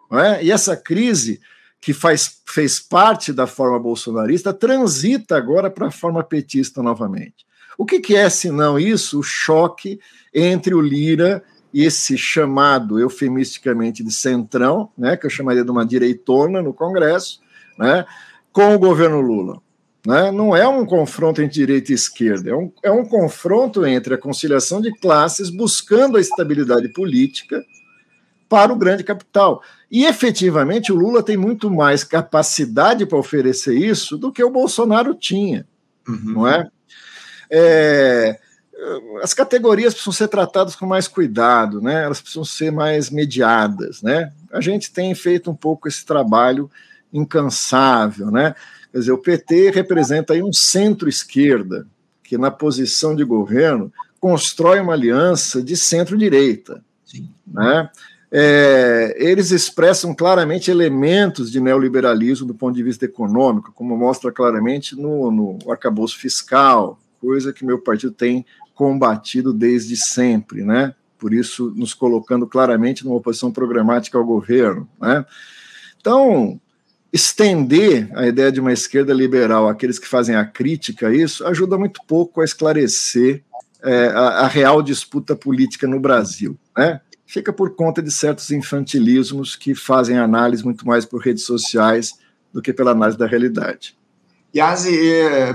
[0.09, 0.43] Né?
[0.43, 1.41] E essa crise
[1.79, 7.45] que faz, fez parte da forma bolsonarista, transita agora para a forma petista novamente.
[7.75, 9.99] O que, que é, senão isso, o choque
[10.31, 16.61] entre o Lira esse chamado eufemisticamente de centrão, né, que eu chamaria de uma direitona
[16.61, 17.39] no Congresso,
[17.77, 18.05] né,
[18.51, 19.61] com o governo Lula?
[20.05, 20.31] Né?
[20.31, 24.17] Não é um confronto entre direita e esquerda, é um, é um confronto entre a
[24.17, 27.63] conciliação de classes buscando a estabilidade política
[28.49, 29.61] para o grande capital.
[29.89, 35.13] E efetivamente o Lula tem muito mais capacidade para oferecer isso do que o Bolsonaro
[35.13, 35.65] tinha,
[36.07, 36.33] uhum.
[36.33, 36.67] não é?
[37.49, 38.39] é?
[39.21, 42.03] As categorias precisam ser tratadas com mais cuidado, né?
[42.03, 44.31] Elas precisam ser mais mediadas, né?
[44.51, 46.69] A gente tem feito um pouco esse trabalho
[47.13, 48.55] incansável, né?
[48.91, 51.87] Quer dizer, o PT representa aí um centro-esquerda
[52.23, 56.83] que na posição de governo constrói uma aliança de centro-direita,
[57.47, 57.89] né?
[58.31, 64.95] é, eles expressam claramente elementos de neoliberalismo do ponto de vista econômico, como mostra claramente
[64.95, 68.45] no, no arcabouço fiscal, coisa que meu partido tem
[68.81, 70.95] combatido desde sempre, né?
[71.19, 75.23] Por isso, nos colocando claramente numa oposição programática ao governo, né?
[75.99, 76.59] Então,
[77.13, 81.77] estender a ideia de uma esquerda liberal àqueles que fazem a crítica a isso ajuda
[81.77, 83.43] muito pouco a esclarecer
[83.83, 87.01] é, a, a real disputa política no Brasil, né?
[87.27, 92.15] fica por conta de certos infantilismos que fazem análise muito mais por redes sociais
[92.51, 93.95] do que pela análise da realidade.
[94.53, 94.91] Yazi,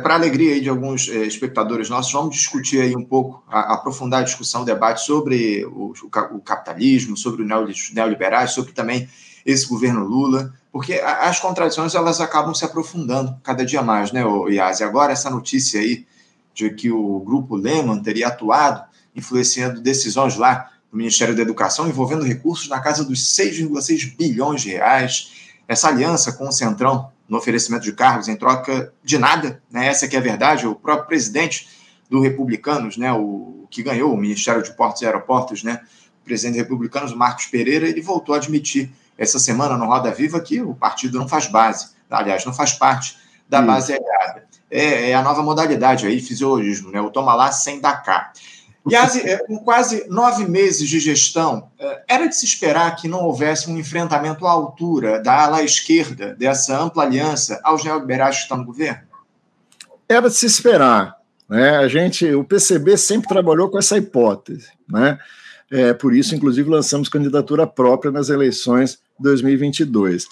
[0.03, 4.63] para alegria de alguns eh, espectadores nossos, vamos discutir aí um pouco, aprofundar a discussão,
[4.63, 5.93] o debate sobre o,
[6.43, 9.07] capitalismo, sobre os neoliberais, sobre também
[9.45, 14.83] esse governo Lula, porque as contradições elas acabam se aprofundando cada dia mais, né, Yazi?
[14.83, 16.07] Agora essa notícia aí
[16.55, 18.83] de que o grupo Lehman teria atuado
[19.15, 24.71] influenciando decisões lá do Ministério da Educação, envolvendo recursos na casa dos 6,6 bilhões de
[24.71, 25.33] reais.
[25.69, 29.87] Essa aliança com o Centrão no oferecimento de cargos em troca de nada, né?
[29.87, 31.69] essa que é a verdade, o próprio presidente
[32.09, 33.13] do Republicanos, né?
[33.13, 35.81] o que ganhou o Ministério de Portos e Aeroportos, né?
[36.23, 40.41] o presidente do Republicanos, Marcos Pereira, ele voltou a admitir essa semana no Roda Viva
[40.41, 43.17] que o partido não faz base, aliás, não faz parte
[43.49, 44.45] da base aliada.
[44.71, 47.01] é, é a nova modalidade aí, fisiologismo, né?
[47.01, 48.33] O toma lá sem dar cá.
[48.89, 53.25] E é, com quase nove meses de gestão, é, era de se esperar que não
[53.25, 58.59] houvesse um enfrentamento à altura da ala esquerda dessa ampla aliança aos neoliberais que estão
[58.59, 59.03] no governo?
[60.09, 61.17] Era de se esperar.
[61.49, 61.77] Né?
[61.79, 64.69] A gente, o PCB sempre trabalhou com essa hipótese.
[64.89, 65.19] Né?
[65.69, 70.27] É, por isso, inclusive, lançamos candidatura própria nas eleições de 2022.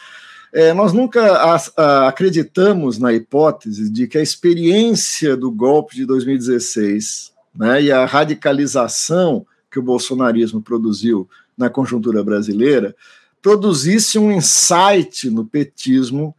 [0.53, 6.07] É, nós nunca a, a, acreditamos na hipótese de que a experiência do golpe de
[6.07, 12.95] 2016 né, e a radicalização que o bolsonarismo produziu na conjuntura brasileira
[13.41, 16.35] produzisse um insight no petismo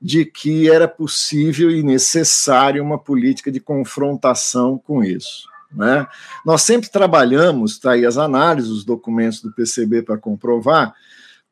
[0.00, 5.48] de que era possível e necessário uma política de confrontação com isso.
[5.72, 6.06] Né?
[6.44, 10.94] Nós sempre trabalhamos, está aí as análises, os documentos do PCB para comprovar,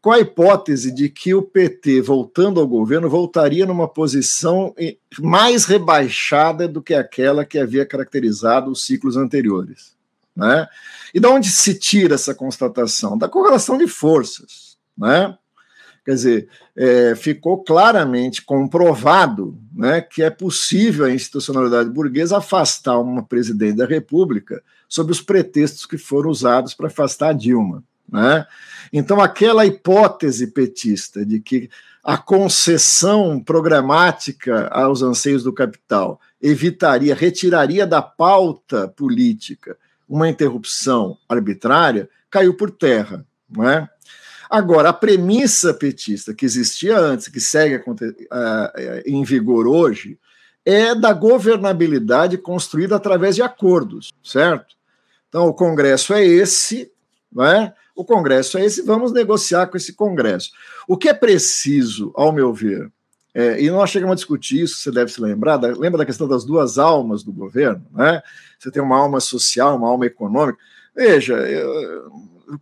[0.03, 4.75] com a hipótese de que o PT, voltando ao governo, voltaria numa posição
[5.21, 9.95] mais rebaixada do que aquela que havia caracterizado os ciclos anteriores.
[10.35, 10.67] Né?
[11.15, 13.17] E de onde se tira essa constatação?
[13.17, 14.77] Da correlação de forças.
[14.99, 15.39] Né?
[16.05, 23.23] Quer dizer, é, ficou claramente comprovado né, que é possível a institucionalidade burguesa afastar uma
[23.23, 27.85] presidente da República sob os pretextos que foram usados para afastar Dilma.
[28.09, 28.47] Né?
[28.93, 31.71] Então, aquela hipótese petista de que
[32.03, 39.77] a concessão programática aos anseios do capital evitaria, retiraria da pauta política
[40.09, 43.25] uma interrupção arbitrária, caiu por terra.
[43.49, 43.89] Não é?
[44.51, 47.83] Agora, a premissa petista que existia antes, que segue
[49.07, 50.19] em vigor hoje,
[50.65, 54.75] é da governabilidade construída através de acordos, certo?
[55.29, 56.93] Então, o Congresso é esse,
[57.33, 57.75] não é?
[57.95, 60.51] O Congresso é esse, vamos negociar com esse Congresso.
[60.89, 62.91] O que é preciso, ao meu ver,
[63.35, 66.29] é, e nós chegamos a discutir isso, você deve se lembrar, da, lembra da questão
[66.29, 67.85] das duas almas do governo?
[67.93, 68.23] Né?
[68.59, 70.59] Você tem uma alma social, uma alma econômica.
[70.95, 72.13] Veja, eu,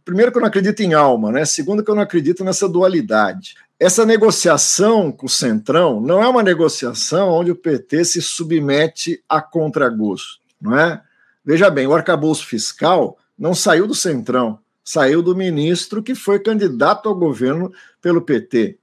[0.05, 1.45] primeiro que eu não acredito em alma, né?
[1.45, 3.57] Segundo que eu não acredito nessa dualidade.
[3.79, 9.41] Essa negociação com o Centrão não é uma negociação onde o PT se submete a
[9.41, 11.03] contragosto, não é?
[11.45, 14.59] Veja bem, o arcabouço fiscal não saiu do Centrão
[14.91, 17.73] saiu do ministro que foi candidato ao governo
[18.03, 18.77] pelo PT.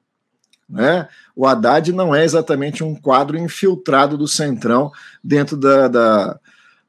[0.70, 1.05] Né?
[1.36, 4.89] O Haddad não é exatamente um quadro infiltrado do Centrão
[5.22, 6.39] dentro da, da,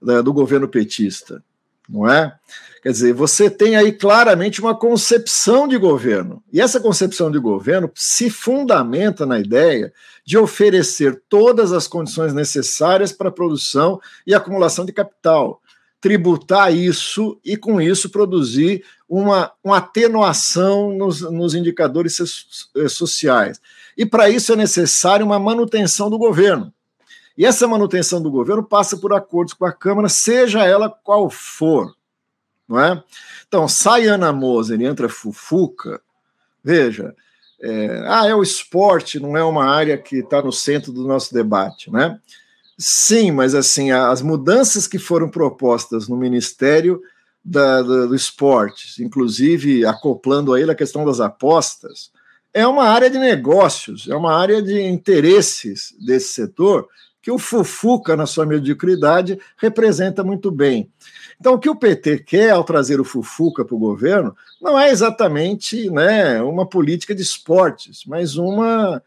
[0.01, 1.43] da, do governo petista,
[1.89, 2.33] não é?
[2.81, 6.41] Quer dizer, você tem aí claramente uma concepção de governo.
[6.53, 9.93] E essa concepção de governo se fundamenta na ideia
[10.25, 15.61] de oferecer todas as condições necessárias para a produção e acumulação de capital
[16.01, 23.61] tributar isso e, com isso, produzir uma, uma atenuação nos, nos indicadores eh, sociais.
[23.97, 26.73] E, para isso, é necessário uma manutenção do governo.
[27.37, 31.95] E essa manutenção do governo passa por acordos com a Câmara, seja ela qual for.
[32.69, 33.03] Não é?
[33.47, 36.03] Então, sai Ana Moser e entra Fufuca,
[36.63, 37.15] veja,
[37.61, 41.33] é, ah, é o esporte, não é uma área que está no centro do nosso
[41.33, 42.21] debate, né?
[42.77, 47.01] Sim, mas assim, as mudanças que foram propostas no Ministério
[47.49, 52.11] da, da, do Esporte, inclusive acoplando aí a questão das apostas,
[52.53, 56.87] é uma área de negócios, é uma área de interesses desse setor
[57.23, 60.91] que o Fufuca, na sua mediocridade, representa muito bem.
[61.41, 64.91] Então, o que o PT quer ao trazer o Fufuca para o governo não é
[64.91, 69.03] exatamente né, uma política de esportes, mas uma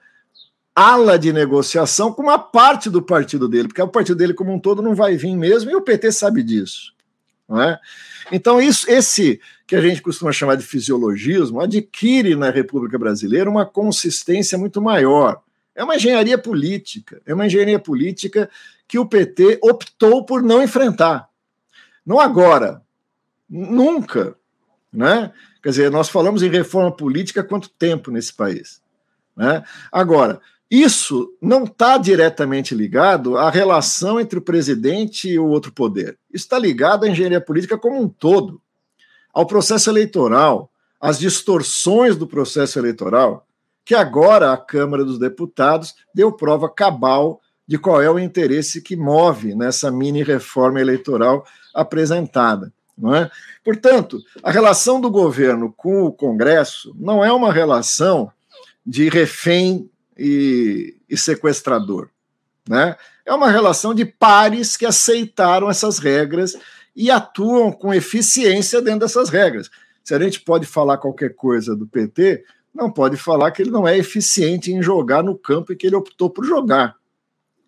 [0.75, 4.59] ala de negociação com uma parte do partido dele, porque o partido dele como um
[4.59, 6.93] todo não vai vir mesmo, e o PT sabe disso.
[7.59, 7.79] É?
[8.31, 13.65] Então, isso, esse que a gente costuma chamar de fisiologismo adquire na República Brasileira uma
[13.65, 15.41] consistência muito maior.
[15.75, 18.49] É uma engenharia política, é uma engenharia política
[18.87, 21.29] que o PT optou por não enfrentar.
[22.05, 22.81] Não agora,
[23.49, 24.35] nunca.
[24.91, 25.31] Né?
[25.63, 28.81] Quer dizer, nós falamos em reforma política há quanto tempo nesse país?
[29.35, 29.63] Né?
[29.91, 30.41] Agora,
[30.71, 36.17] isso não está diretamente ligado à relação entre o presidente e o outro poder.
[36.33, 38.61] Isso está ligado à engenharia política como um todo,
[39.33, 43.45] ao processo eleitoral, às distorções do processo eleitoral,
[43.83, 48.95] que agora a Câmara dos Deputados deu prova cabal de qual é o interesse que
[48.95, 51.45] move nessa mini reforma eleitoral
[51.75, 52.71] apresentada.
[52.97, 53.29] Não é?
[53.61, 58.31] Portanto, a relação do governo com o Congresso não é uma relação
[58.85, 59.89] de refém
[60.21, 62.09] e, e sequestrador.
[62.69, 62.95] Né?
[63.25, 66.55] É uma relação de pares que aceitaram essas regras
[66.95, 69.69] e atuam com eficiência dentro dessas regras.
[70.03, 72.43] Se a gente pode falar qualquer coisa do PT,
[72.73, 75.95] não pode falar que ele não é eficiente em jogar no campo e que ele
[75.95, 76.95] optou por jogar.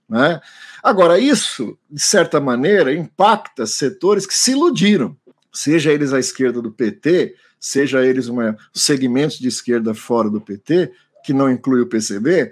[0.07, 0.39] Né?
[0.83, 5.17] Agora, isso, de certa maneira, impacta setores que se iludiram,
[5.51, 10.91] seja eles a esquerda do PT, seja eles uma, segmentos de esquerda fora do PT,
[11.24, 12.51] que não inclui o PCB,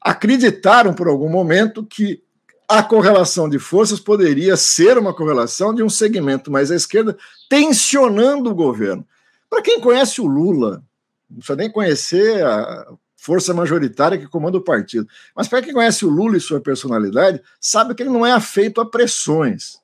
[0.00, 2.22] acreditaram por algum momento que
[2.68, 7.16] a correlação de forças poderia ser uma correlação de um segmento mais à esquerda
[7.48, 9.06] tensionando o governo.
[9.50, 10.82] Para quem conhece o Lula,
[11.28, 15.06] não precisa nem conhecer a força majoritária que comanda o partido,
[15.36, 18.80] mas para quem conhece o Lula e sua personalidade, sabe que ele não é afeito
[18.80, 19.78] a pressões.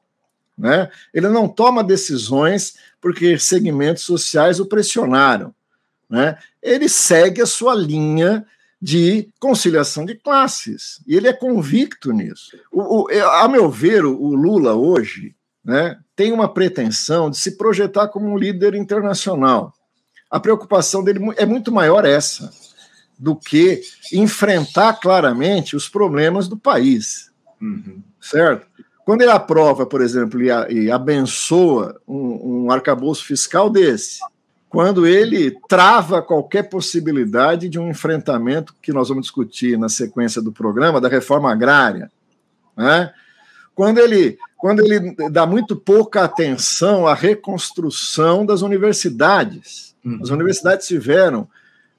[0.57, 0.91] Né?
[1.15, 5.55] Ele não toma decisões porque segmentos sociais o pressionaram.
[6.11, 6.37] Né?
[6.69, 8.47] Ele segue a sua linha
[8.81, 11.03] de conciliação de classes.
[11.07, 12.57] E ele é convicto nisso.
[12.71, 18.09] O, o, a meu ver, o Lula hoje né, tem uma pretensão de se projetar
[18.09, 19.73] como um líder internacional.
[20.31, 22.51] A preocupação dele é muito maior essa
[23.19, 27.31] do que enfrentar claramente os problemas do país.
[27.61, 28.01] Uhum.
[28.21, 28.67] Certo?
[29.05, 34.21] Quando ele aprova, por exemplo, e, a, e abençoa um, um arcabouço fiscal desse,
[34.69, 40.53] quando ele trava qualquer possibilidade de um enfrentamento que nós vamos discutir na sequência do
[40.53, 42.11] programa da reforma agrária,
[42.77, 43.13] né?
[43.75, 49.95] quando ele quando ele dá muito pouca atenção à reconstrução das universidades.
[50.05, 50.19] Uhum.
[50.21, 51.49] As universidades tiveram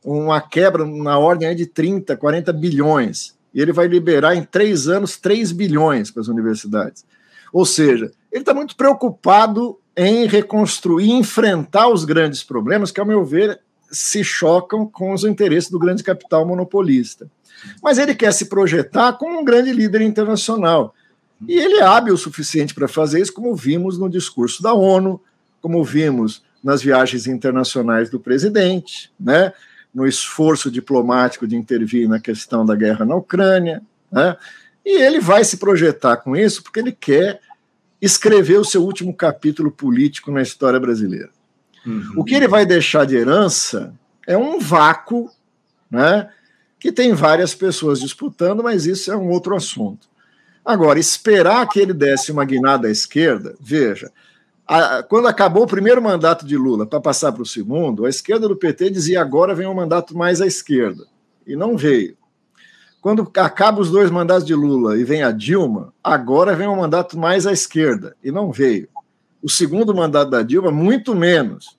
[0.03, 5.15] uma quebra na ordem de 30, 40 bilhões, e ele vai liberar em três anos
[5.15, 7.05] 3 bilhões para as universidades.
[7.51, 13.26] Ou seja, ele está muito preocupado em reconstruir, enfrentar os grandes problemas que, ao meu
[13.26, 13.60] ver,
[13.92, 17.30] se chocam com os interesses do grande capital monopolista.
[17.84, 20.94] Mas ele quer se projetar como um grande líder internacional.
[21.48, 25.20] E ele é hábil o suficiente para fazer isso, como vimos no discurso da ONU,
[25.62, 29.54] como vimos nas viagens internacionais do presidente, né?
[29.94, 33.82] no esforço diplomático de intervir na questão da guerra na Ucrânia.
[34.12, 34.36] Né?
[34.86, 37.40] E ele vai se projetar com isso porque ele quer
[38.02, 41.30] escrever o seu último capítulo político na história brasileira.
[41.86, 42.14] Uhum.
[42.18, 43.93] O que ele vai deixar de herança
[44.28, 45.30] é um vácuo,
[45.89, 46.30] né,
[46.80, 50.08] que tem várias pessoas disputando, mas isso é um outro assunto.
[50.64, 54.12] Agora, esperar que ele desse uma guinada à esquerda, veja,
[54.68, 58.47] a, quando acabou o primeiro mandato de Lula para passar para o segundo, a esquerda
[58.47, 61.06] do PT dizia agora vem um mandato mais à esquerda,
[61.45, 62.16] e não veio.
[63.02, 67.18] Quando acaba os dois mandatos de Lula e vem a Dilma, agora vem um mandato
[67.18, 68.89] mais à esquerda, e não veio.
[69.41, 71.78] O segundo mandato da Dilma, muito menos.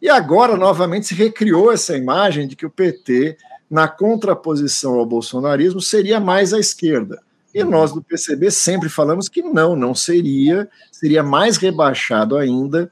[0.00, 3.36] E agora, novamente, se recriou essa imagem de que o PT,
[3.70, 7.22] na contraposição ao bolsonarismo, seria mais à esquerda.
[7.54, 12.90] E nós do PCB sempre falamos que não, não seria, seria mais rebaixado ainda,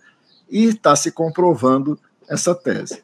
[0.51, 1.99] e está se comprovando
[2.29, 3.03] essa tese.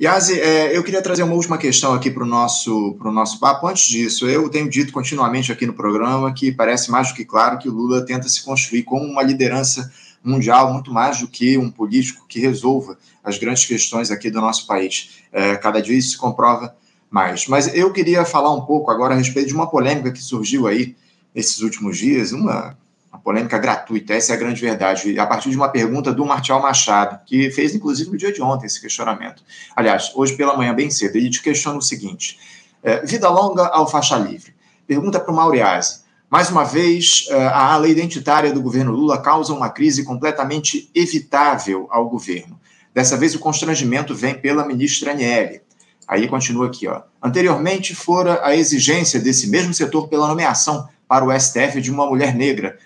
[0.00, 3.68] Yazi, é, eu queria trazer uma última questão aqui para o nosso, nosso papo.
[3.68, 7.58] Antes disso, eu tenho dito continuamente aqui no programa que parece mais do que claro
[7.58, 9.92] que Lula tenta se construir como uma liderança
[10.22, 14.66] mundial, muito mais do que um político que resolva as grandes questões aqui do nosso
[14.66, 15.20] país.
[15.30, 16.74] É, cada dia isso se comprova
[17.08, 17.46] mais.
[17.46, 20.96] Mas eu queria falar um pouco agora a respeito de uma polêmica que surgiu aí
[21.32, 22.76] nesses últimos dias, uma
[23.14, 26.60] uma polêmica gratuita, essa é a grande verdade, a partir de uma pergunta do Martial
[26.60, 29.42] Machado, que fez inclusive no dia de ontem esse questionamento.
[29.76, 32.38] Aliás, hoje pela manhã, bem cedo, ele te questiona o seguinte:
[32.82, 34.52] é, vida longa ao faixa livre.
[34.86, 36.02] Pergunta para o Mauriase.
[36.28, 41.86] Mais uma vez, é, a ala identitária do governo Lula causa uma crise completamente evitável
[41.90, 42.58] ao governo.
[42.92, 45.62] Dessa vez, o constrangimento vem pela ministra Aniele.
[46.08, 47.02] Aí continua aqui, ó.
[47.22, 52.34] Anteriormente, fora a exigência desse mesmo setor pela nomeação para o STF de uma mulher
[52.34, 52.76] negra,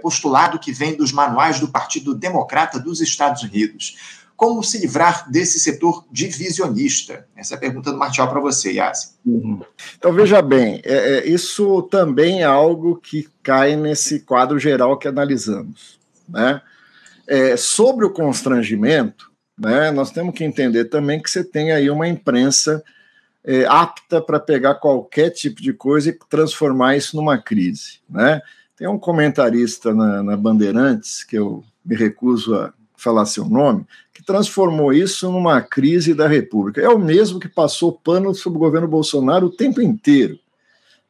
[0.00, 4.18] postulado que vem dos manuais do Partido Democrata dos Estados Unidos.
[4.38, 7.26] Como se livrar desse setor divisionista?
[7.36, 9.14] Essa é a pergunta do Martial para você, Yassi.
[9.26, 9.60] Uhum.
[9.96, 15.08] Então, veja bem, é, é, isso também é algo que cai nesse quadro geral que
[15.08, 15.98] analisamos.
[16.28, 16.60] Né?
[17.26, 19.28] É, sobre o constrangimento,
[19.58, 22.84] né, nós temos que entender também que você tem aí uma imprensa
[23.44, 27.98] é, apta para pegar qualquer tipo de coisa e transformar isso numa crise.
[28.08, 28.40] Né?
[28.78, 34.24] Tem um comentarista na, na Bandeirantes, que eu me recuso a falar seu nome, que
[34.24, 36.80] transformou isso numa crise da República.
[36.80, 40.38] É o mesmo que passou pano sobre o governo Bolsonaro o tempo inteiro.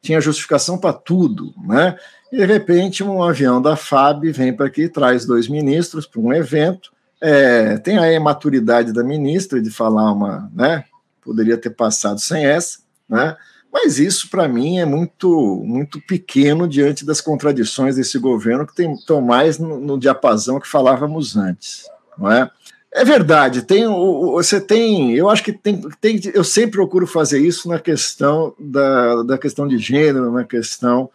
[0.01, 1.95] Tinha justificação para tudo, né?
[2.31, 6.33] E de repente um avião da FAB vem para aqui, traz dois ministros para um
[6.33, 6.91] evento.
[7.21, 10.85] É, tem a imaturidade da ministra de falar uma, né?
[11.21, 13.35] Poderia ter passado sem essa, né?
[13.71, 19.21] Mas isso, para mim, é muito, muito pequeno diante das contradições desse governo, que estão
[19.21, 21.85] mais no, no, diapasão que falávamos antes.
[22.17, 22.49] Não é?
[22.91, 27.69] É verdade, tem você tem, eu acho que tem, tem, eu sempre procuro fazer isso
[27.69, 31.07] na questão da, da questão de gênero, na questão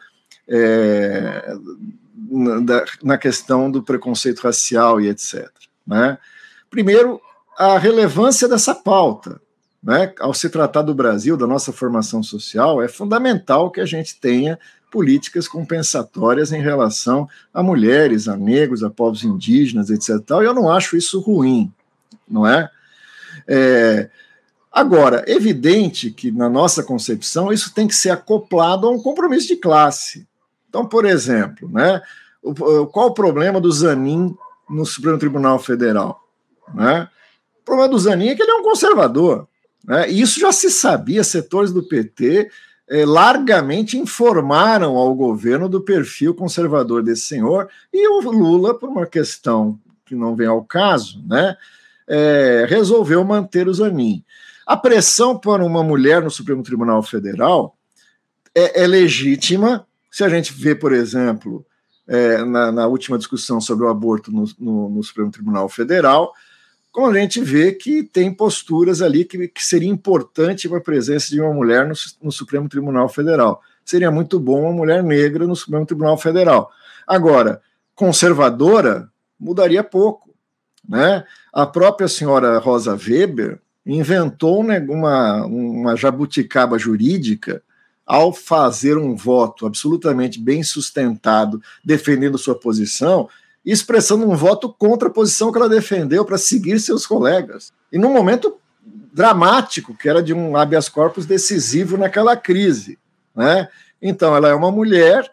[0.48, 1.56] é,
[2.30, 5.48] na, na, questão do preconceito racial e etc.
[5.84, 6.16] Né?
[6.70, 7.20] Primeiro,
[7.58, 9.40] a relevância dessa pauta.
[9.84, 10.14] Né?
[10.18, 14.58] Ao se tratar do Brasil, da nossa formação social, é fundamental que a gente tenha
[14.90, 20.10] políticas compensatórias em relação a mulheres, a negros, a povos indígenas, etc.
[20.40, 21.70] E eu não acho isso ruim,
[22.26, 22.70] não é?
[23.46, 24.08] é
[24.72, 29.56] agora, evidente que na nossa concepção isso tem que ser acoplado a um compromisso de
[29.56, 30.26] classe.
[30.68, 32.00] Então, por exemplo, né,
[32.90, 34.34] qual o problema do Zanin
[34.70, 36.26] no Supremo Tribunal Federal?
[36.72, 37.06] Né?
[37.60, 39.46] O problema do Zanin é que ele é um conservador.
[39.86, 40.10] Né?
[40.10, 42.50] E isso já se sabia, setores do PT
[42.88, 49.06] eh, largamente informaram ao governo do perfil conservador desse senhor, e o Lula, por uma
[49.06, 51.56] questão que não vem ao caso, né,
[52.08, 54.22] eh, resolveu manter o Zanin.
[54.66, 57.76] A pressão para uma mulher no Supremo Tribunal Federal
[58.54, 59.86] é, é legítima.
[60.10, 61.66] Se a gente vê, por exemplo,
[62.06, 66.32] é, na, na, última discussão sobre o aborto no, no, no Supremo Tribunal Federal,
[66.94, 71.40] como a gente vê que tem posturas ali que, que seria importante a presença de
[71.40, 73.60] uma mulher no, no, Supremo Tribunal Federal.
[73.84, 76.70] Seria muito bom uma mulher negra no Supremo Tribunal Federal.
[77.04, 77.60] Agora,
[77.96, 80.32] conservadora, mudaria pouco.
[80.88, 81.24] Né?
[81.52, 87.60] A própria senhora Rosa Weber inventou né, uma, uma jabuticaba jurídica
[88.06, 93.28] ao fazer um voto absolutamente bem sustentado, defendendo sua posição,
[93.72, 97.72] expressando um voto contra a posição que ela defendeu para seguir seus colegas.
[97.90, 98.56] E num momento
[99.12, 102.98] dramático, que era de um habeas corpus decisivo naquela crise.
[103.34, 103.68] Né?
[104.02, 105.30] Então, ela é uma mulher,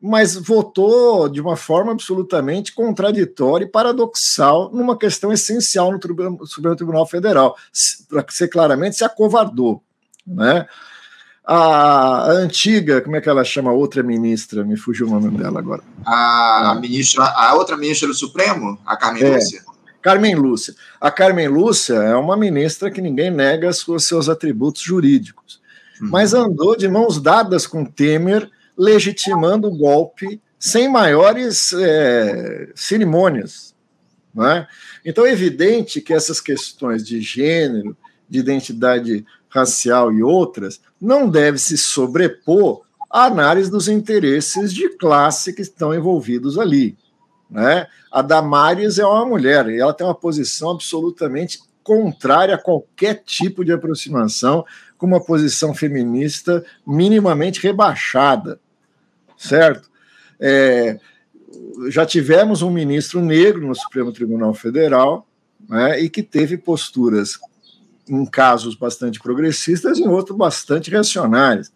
[0.00, 7.06] mas votou de uma forma absolutamente contraditória e paradoxal numa questão essencial no Supremo Tribunal
[7.06, 7.56] Federal.
[8.08, 9.82] Para ser claramente, se acovardou.
[10.26, 10.66] Né?
[11.52, 15.58] A antiga, como é que ela chama, a outra ministra, me fugiu o nome dela
[15.58, 15.82] agora.
[16.06, 19.62] A ministra, a outra ministra do Supremo, a Carmen é, Lúcia.
[20.00, 20.74] Carmen Lúcia.
[21.00, 25.60] A Carmen Lúcia é uma ministra que ninguém nega os seus atributos jurídicos,
[26.00, 26.10] uhum.
[26.10, 28.48] mas andou de mãos dadas com Temer,
[28.78, 33.74] legitimando o golpe sem maiores é, cerimônias.
[34.32, 34.68] Né?
[35.04, 37.96] Então é evidente que essas questões de gênero,
[38.28, 45.52] de identidade racial e outras, não deve se sobrepor à análise dos interesses de classe
[45.52, 46.96] que estão envolvidos ali.
[47.50, 47.86] Né?
[48.10, 53.64] A Damares é uma mulher e ela tem uma posição absolutamente contrária a qualquer tipo
[53.64, 54.64] de aproximação
[54.96, 58.60] com uma posição feminista minimamente rebaixada,
[59.36, 59.90] certo?
[60.38, 61.00] É,
[61.88, 65.26] já tivemos um ministro negro no Supremo Tribunal Federal
[65.68, 67.36] né, e que teve posturas
[68.10, 71.70] em casos bastante progressistas e em outros bastante reacionários.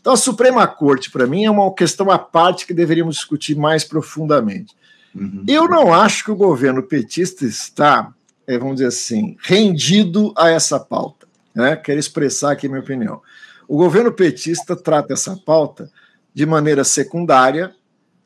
[0.00, 3.84] Então, a Suprema Corte, para mim, é uma questão à parte que deveríamos discutir mais
[3.84, 4.74] profundamente.
[5.14, 5.44] Uhum.
[5.48, 8.12] Eu não acho que o governo petista está,
[8.46, 11.26] é, vamos dizer assim, rendido a essa pauta.
[11.54, 11.76] Né?
[11.76, 13.20] Quero expressar aqui a minha opinião.
[13.66, 15.90] O governo petista trata essa pauta
[16.32, 17.74] de maneira secundária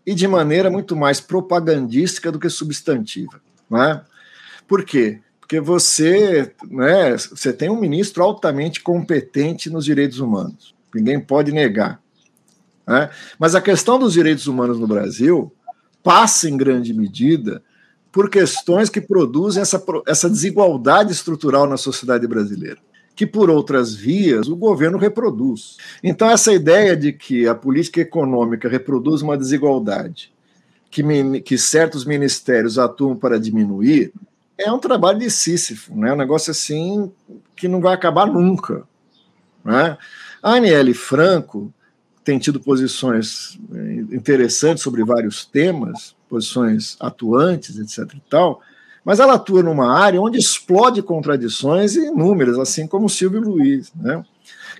[0.06, 3.40] e de maneira muito mais propagandística do que substantiva.
[3.70, 4.02] Né?
[4.68, 5.20] Por quê?
[5.44, 10.74] Porque você, né, você tem um ministro altamente competente nos direitos humanos.
[10.94, 12.00] Ninguém pode negar.
[12.86, 13.10] Né?
[13.38, 15.52] Mas a questão dos direitos humanos no Brasil
[16.02, 17.62] passa, em grande medida,
[18.10, 22.78] por questões que produzem essa, essa desigualdade estrutural na sociedade brasileira,
[23.14, 25.76] que por outras vias o governo reproduz.
[26.02, 30.32] Então, essa ideia de que a política econômica reproduz uma desigualdade,
[30.90, 31.02] que,
[31.42, 34.10] que certos ministérios atuam para diminuir,
[34.58, 36.12] é um trabalho de Sísifo, né?
[36.12, 37.12] um negócio assim
[37.56, 38.84] que não vai acabar nunca.
[39.64, 39.96] Né?
[40.42, 41.72] A Aniele Franco
[42.22, 48.14] tem tido posições eh, interessantes sobre vários temas, posições atuantes, etc.
[48.14, 48.60] e tal,
[49.04, 53.92] mas ela atua numa área onde explode contradições inúmeras, assim como o Silvio Luiz.
[53.94, 54.24] Né?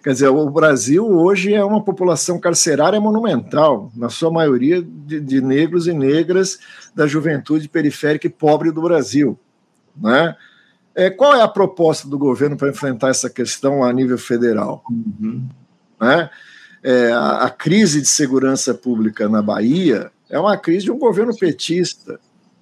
[0.02, 5.40] Quer dizer, o Brasil hoje é uma população carcerária monumental, na sua maioria de, de
[5.42, 6.58] negros e negras
[6.94, 9.38] da juventude periférica e pobre do Brasil.
[9.96, 10.34] Né?
[10.94, 14.84] É, qual é a proposta do governo para enfrentar essa questão a nível federal?
[14.88, 15.48] Uhum.
[16.00, 16.30] Né?
[16.82, 21.36] É, a, a, crise de segurança pública na Bahia é uma crise de um governo
[21.36, 22.20] petista.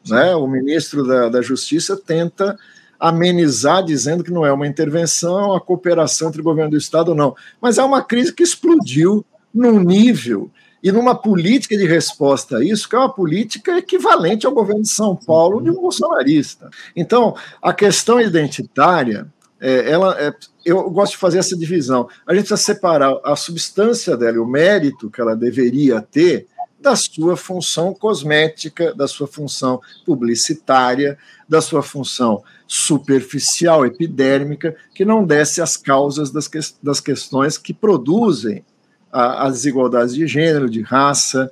[0.09, 0.35] Né?
[0.35, 2.57] O ministro da, da Justiça tenta
[2.99, 7.35] amenizar, dizendo que não é uma intervenção, a cooperação entre o governo do Estado, não.
[7.61, 10.51] Mas é uma crise que explodiu num nível
[10.83, 14.91] e numa política de resposta a isso, que é uma política equivalente ao governo de
[14.91, 16.69] São Paulo de um bolsonarista.
[16.97, 19.27] Então, a questão identitária,
[19.61, 22.09] é, ela é, eu gosto de fazer essa divisão.
[22.27, 26.49] A gente precisa separar a substância dela, o mérito que ela deveria ter,
[26.81, 31.17] da sua função cosmética, da sua função publicitária,
[31.49, 37.73] da sua função superficial, epidérmica, que não desce às causas das, que, das questões que
[37.73, 38.65] produzem
[39.13, 41.51] as desigualdades de gênero, de raça,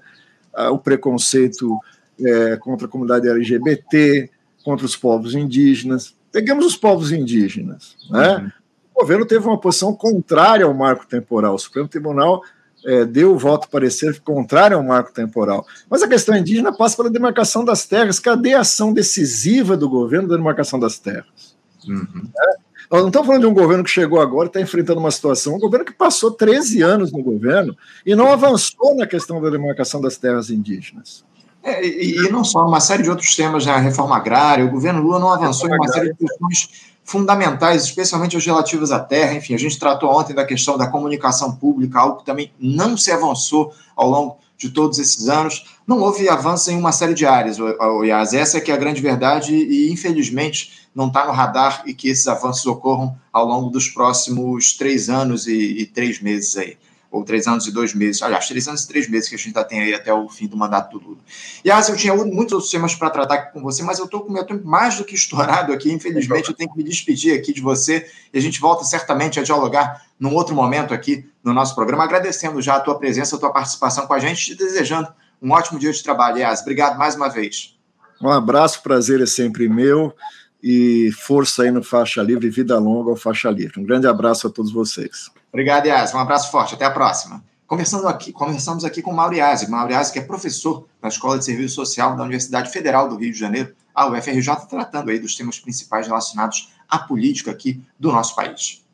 [0.70, 1.78] o preconceito
[2.18, 4.30] é, contra a comunidade LGBT,
[4.64, 6.14] contra os povos indígenas.
[6.32, 7.96] Pegamos os povos indígenas.
[8.10, 8.36] Né?
[8.36, 8.50] Uhum.
[8.94, 11.54] O governo teve uma posição contrária ao marco temporal.
[11.54, 12.42] O Supremo Tribunal
[12.84, 15.66] é, deu o voto parecer contrário ao marco temporal.
[15.88, 18.18] Mas a questão indígena passa pela demarcação das terras.
[18.18, 21.56] Cadê a ação decisiva do governo da demarcação das terras?
[21.86, 22.28] Uhum.
[22.38, 22.69] É?
[22.90, 25.54] Nós não estamos falando de um governo que chegou agora e está enfrentando uma situação,
[25.54, 30.00] um governo que passou 13 anos no governo e não avançou na questão da demarcação
[30.00, 31.24] das terras indígenas.
[31.62, 35.02] É, e, e, não só, uma série de outros temas, a reforma agrária, o governo
[35.02, 39.34] Lula não avançou em uma série de questões fundamentais, especialmente as relativas à terra.
[39.34, 43.12] Enfim, a gente tratou ontem da questão da comunicação pública, algo que também não se
[43.12, 45.64] avançou ao longo de todos esses anos.
[45.86, 47.56] Não houve avanço em uma série de áreas,
[48.04, 48.34] Yas.
[48.34, 52.08] Essa é que é a grande verdade e, infelizmente, não está no radar e que
[52.08, 56.76] esses avanços ocorram ao longo dos próximos três anos e, e, três meses aí.
[57.10, 58.22] Ou três anos e dois meses.
[58.22, 60.46] Aliás, três anos e três meses que a gente ainda tem aí até o fim
[60.46, 61.18] do mandato do Lula.
[61.64, 64.28] E eu tinha muitos outros temas para tratar aqui com você, mas eu estou com
[64.28, 65.90] o meu tempo mais do que estourado aqui.
[65.90, 69.42] Infelizmente, eu tenho que me despedir aqui de você e a gente volta certamente a
[69.42, 73.52] dialogar num outro momento aqui no nosso programa, agradecendo já a tua presença, a tua
[73.52, 75.12] participação com a gente e desejando
[75.42, 76.38] um ótimo dia de trabalho.
[76.38, 77.76] Yas, obrigado mais uma vez.
[78.22, 80.14] Um abraço, prazer é sempre meu
[80.62, 83.80] e força aí no Faixa Livre, vida longa ao Faixa Livre.
[83.80, 85.30] Um grande abraço a todos vocês.
[85.52, 86.14] Obrigado, Yas.
[86.14, 86.74] Um abraço forte.
[86.74, 87.42] Até a próxima.
[87.66, 89.70] Conversando aqui, conversamos aqui com o Mauriase.
[89.70, 93.38] Mauriase, que é professor na Escola de Serviço Social da Universidade Federal do Rio de
[93.38, 98.84] Janeiro, a UFRJ, tratando aí dos temas principais relacionados à política aqui do nosso país.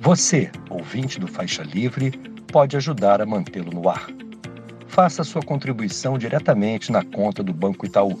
[0.00, 2.10] Você, ouvinte do Faixa Livre,
[2.50, 4.08] pode ajudar a mantê-lo no ar.
[4.86, 8.20] Faça sua contribuição diretamente na conta do Banco Itaú